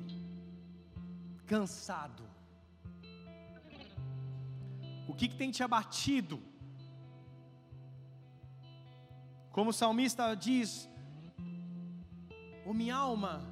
[1.49, 2.23] cansado,
[5.09, 6.41] o que tem te abatido.
[9.51, 10.89] Como o salmista diz:
[12.65, 13.43] O oh, minha alma,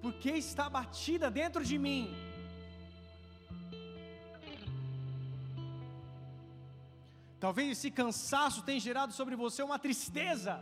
[0.00, 2.25] por que está abatida dentro de mim?
[7.46, 10.54] Talvez esse cansaço tenha gerado sobre você uma tristeza,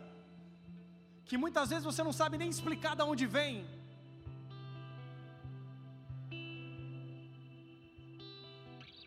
[1.28, 3.52] que muitas vezes você não sabe nem explicar de onde vem.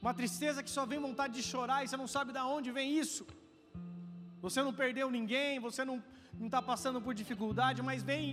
[0.02, 2.98] Uma tristeza que só vem vontade de chorar e você não sabe de onde vem
[3.04, 3.28] isso.
[4.46, 5.98] Você não perdeu ninguém, você não
[6.48, 8.24] está passando por dificuldade, mas vem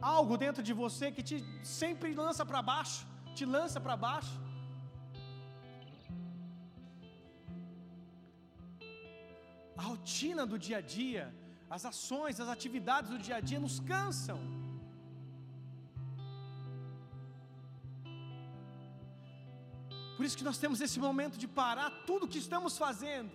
[0.00, 4.47] algo dentro de você que te sempre lança para baixo, te lança para baixo.
[9.78, 11.24] A rotina do dia a dia,
[11.76, 14.38] as ações, as atividades do dia a dia nos cansam.
[20.16, 23.30] Por isso que nós temos esse momento de parar tudo o que estamos fazendo,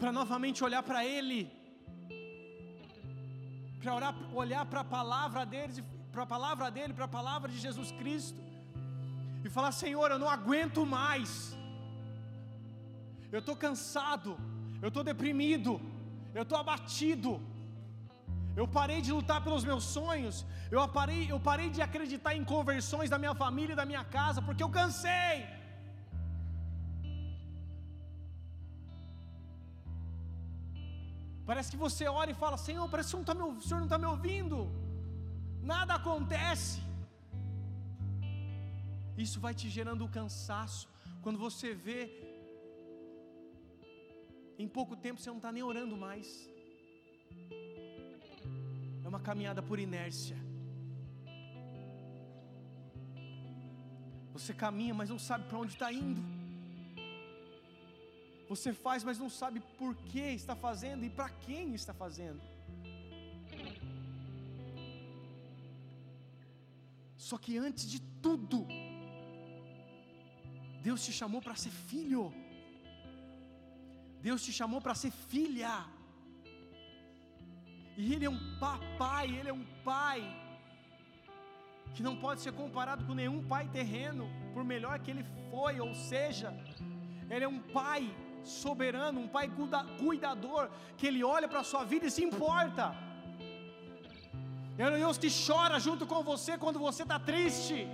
[0.00, 1.40] para novamente olhar para Ele,
[3.80, 3.92] para
[4.42, 5.76] olhar para a palavra deles,
[6.10, 8.40] para a palavra dele, para a palavra de Jesus Cristo,
[9.44, 11.32] e falar: Senhor, eu não aguento mais
[13.32, 14.30] eu estou cansado,
[14.82, 15.72] eu estou deprimido,
[16.38, 17.32] eu estou abatido.
[18.60, 20.36] Eu parei de lutar pelos meus sonhos,
[20.70, 24.42] eu parei, eu parei de acreditar em conversões da minha família e da minha casa,
[24.46, 25.36] porque eu cansei.
[31.48, 34.08] Parece que você ora e fala: Senhor, parece que tá o Senhor não está me
[34.14, 34.58] ouvindo,
[35.72, 36.82] nada acontece.
[39.16, 40.86] Isso vai te gerando cansaço,
[41.22, 42.31] quando você vê
[44.62, 46.48] em pouco tempo você não está nem orando mais.
[49.04, 50.36] É uma caminhada por inércia.
[54.32, 56.22] Você caminha, mas não sabe para onde está indo.
[58.48, 62.40] Você faz, mas não sabe por que está fazendo e para quem está fazendo.
[67.16, 68.66] Só que antes de tudo,
[70.82, 72.32] Deus te chamou para ser filho.
[74.26, 75.74] Deus te chamou para ser filha.
[77.96, 80.20] E Ele é um papai, Ele é um pai
[81.94, 85.94] que não pode ser comparado com nenhum pai terreno, por melhor que ele foi, ou
[85.94, 86.48] seja,
[87.32, 88.02] Ele é um pai
[88.42, 89.46] soberano, um pai
[90.02, 92.86] cuidador, que Ele olha para a sua vida e se importa.
[94.78, 97.86] Ele é um Deus que chora junto com você quando você está triste.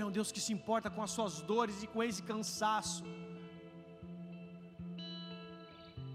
[0.00, 3.04] É um Deus que se importa com as suas dores e com esse cansaço,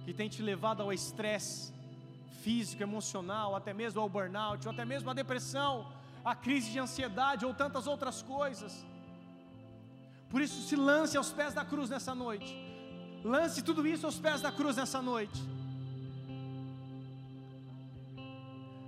[0.04, 1.74] que tem te levado ao estresse
[2.44, 5.92] físico, emocional, até mesmo ao burnout, ou até mesmo à depressão,
[6.24, 8.86] à crise de ansiedade ou tantas outras coisas.
[10.30, 12.56] Por isso, se lance aos pés da cruz nessa noite.
[13.24, 15.42] Lance tudo isso aos pés da cruz nessa noite.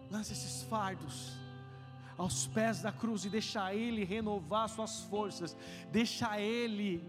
[0.10, 1.41] Lance esses fardos
[2.22, 5.58] aos pés da cruz e deixar Ele renovar suas forças,
[5.92, 7.04] deixar Ele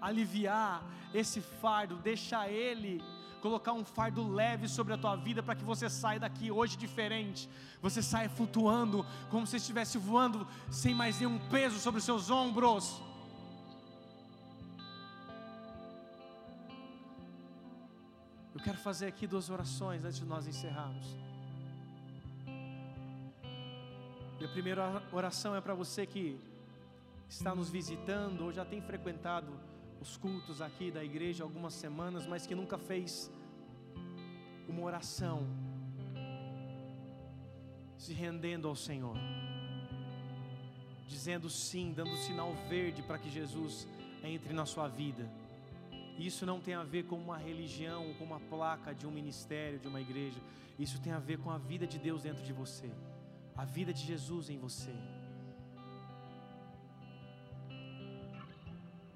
[0.00, 3.02] aliviar esse fardo, deixar Ele
[3.42, 7.48] colocar um fardo leve sobre a tua vida para que você saia daqui hoje diferente.
[7.82, 13.02] Você saia flutuando como se estivesse voando sem mais nenhum peso sobre os seus ombros.
[18.54, 21.35] Eu quero fazer aqui duas orações antes de nós encerrarmos.
[24.46, 26.38] E a primeira oração é para você que
[27.28, 29.52] está nos visitando ou já tem frequentado
[30.00, 33.28] os cultos aqui da igreja algumas semanas, mas que nunca fez
[34.68, 35.44] uma oração
[37.98, 39.16] se rendendo ao Senhor,
[41.08, 43.88] dizendo sim, dando sinal verde para que Jesus
[44.22, 45.28] entre na sua vida.
[46.16, 49.88] Isso não tem a ver com uma religião, com uma placa de um ministério, de
[49.88, 50.38] uma igreja.
[50.78, 52.88] Isso tem a ver com a vida de Deus dentro de você,
[53.56, 54.94] a vida de Jesus em você.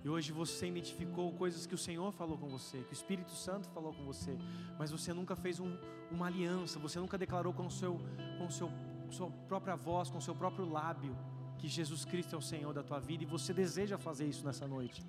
[0.02, 3.68] E hoje você identificou coisas que o Senhor falou com você, que o Espírito Santo
[3.68, 4.36] falou com você,
[4.78, 5.76] mas você nunca fez um,
[6.10, 8.00] uma aliança, você nunca declarou com, o seu,
[8.38, 8.70] com o seu,
[9.10, 11.14] sua própria voz, com seu próprio lábio,
[11.58, 14.66] que Jesus Cristo é o Senhor da tua vida e você deseja fazer isso nessa
[14.66, 15.04] noite.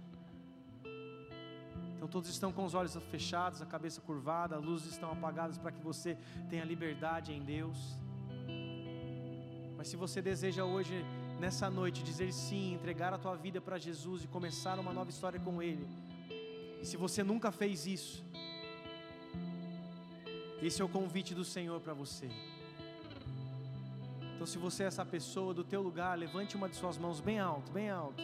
[1.95, 5.71] Então todos estão com os olhos fechados, a cabeça curvada, as luzes estão apagadas para
[5.71, 6.17] que você
[6.49, 8.00] tenha liberdade em Deus.
[9.81, 11.03] Mas se você deseja hoje,
[11.39, 15.39] nessa noite, dizer sim, entregar a tua vida para Jesus e começar uma nova história
[15.39, 15.87] com Ele,
[16.79, 18.23] e se você nunca fez isso,
[20.61, 22.29] esse é o convite do Senhor para você.
[24.35, 27.39] Então, se você é essa pessoa do teu lugar, levante uma de suas mãos bem
[27.39, 28.21] alto, bem alto.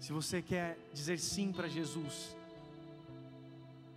[0.00, 2.36] Se você quer dizer sim para Jesus,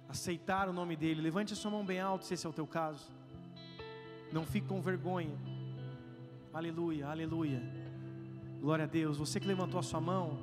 [0.07, 2.67] aceitar o nome dele, levante a sua mão bem alto, se esse é o teu
[2.67, 3.14] caso.
[4.35, 5.33] Não fique com vergonha.
[6.53, 7.63] Aleluia, aleluia.
[8.59, 9.17] Glória a Deus.
[9.17, 10.37] Você que levantou a sua mão,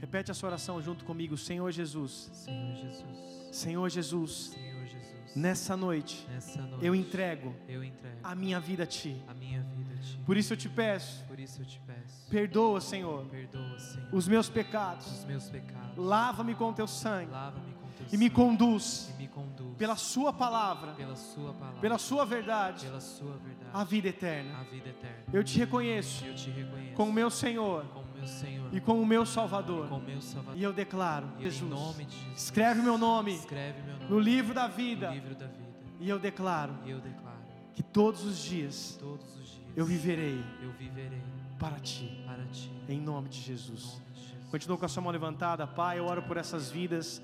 [0.00, 2.28] repete a sua oração junto comigo, Senhor Jesus.
[2.32, 3.04] Senhor Jesus.
[3.52, 4.30] Senhor Jesus.
[4.52, 5.36] Senhor Jesus.
[5.36, 9.16] Nessa noite, Nessa noite eu entrego eu entrego a minha vida a ti.
[9.28, 10.18] a minha vida a ti.
[10.26, 12.26] Por isso eu te peço, Por isso eu te peço.
[12.28, 15.06] perdoa, Senhor, Perdoa, Senhor, os meus pecados.
[15.20, 15.96] os meus pecados.
[15.96, 19.96] Lava-me com teu sangue Lava-me com teu e me sangue conduz e me conduz pela
[19.96, 24.58] sua palavra, pela sua palavra, pela sua verdade, pela sua verdade, a vida eterna.
[24.60, 25.16] a vida eterna.
[25.32, 29.26] Eu te reconheço Eu te reconheço como meu Senhor como meu Senhor e como meu
[29.26, 29.88] Salvador.
[29.88, 30.58] como meu Salvador.
[30.58, 34.08] E eu declaro, E em Jesus, nome de Jesus, escreve meu nome escreve meu nome
[34.10, 35.10] no livro da no vida.
[35.10, 35.66] livro da vida.
[36.00, 37.36] E eu declaro E eu declaro
[37.74, 41.22] que todos os dias todos os dias eu viverei eu viverei
[41.58, 42.72] para ti, para ti.
[42.88, 43.84] em nome de Em Jesus.
[43.84, 44.50] nome de Jesus.
[44.50, 45.98] Continua com a sua mão levantada, Pai.
[45.98, 47.20] Eu oro por essas vidas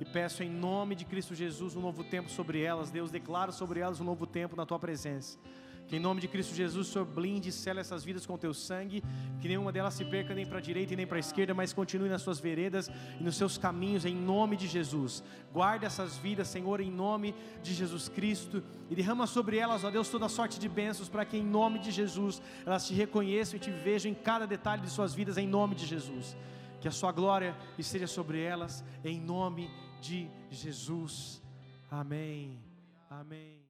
[0.00, 2.90] e peço em nome de Cristo Jesus um novo tempo sobre elas.
[2.90, 5.38] Deus, declara sobre elas um novo tempo na tua presença.
[5.86, 9.04] Que em nome de Cristo Jesus, Senhor blinde e sela essas vidas com teu sangue.
[9.40, 11.72] Que nenhuma delas se perca nem para a direita e nem para a esquerda, mas
[11.72, 12.90] continue nas suas veredas
[13.20, 15.22] e nos seus caminhos, em nome de Jesus.
[15.52, 18.64] Guarda essas vidas, Senhor, em nome de Jesus Cristo.
[18.90, 21.92] E derrama sobre elas, ó Deus, toda sorte de bênçãos, para que em nome de
[21.92, 25.76] Jesus elas te reconheçam e te vejam em cada detalhe de suas vidas, em nome
[25.76, 26.36] de Jesus.
[26.80, 29.70] Que a sua glória esteja sobre elas, em nome
[30.00, 31.42] de Jesus.
[31.90, 32.58] Amém.
[33.08, 33.55] Amém.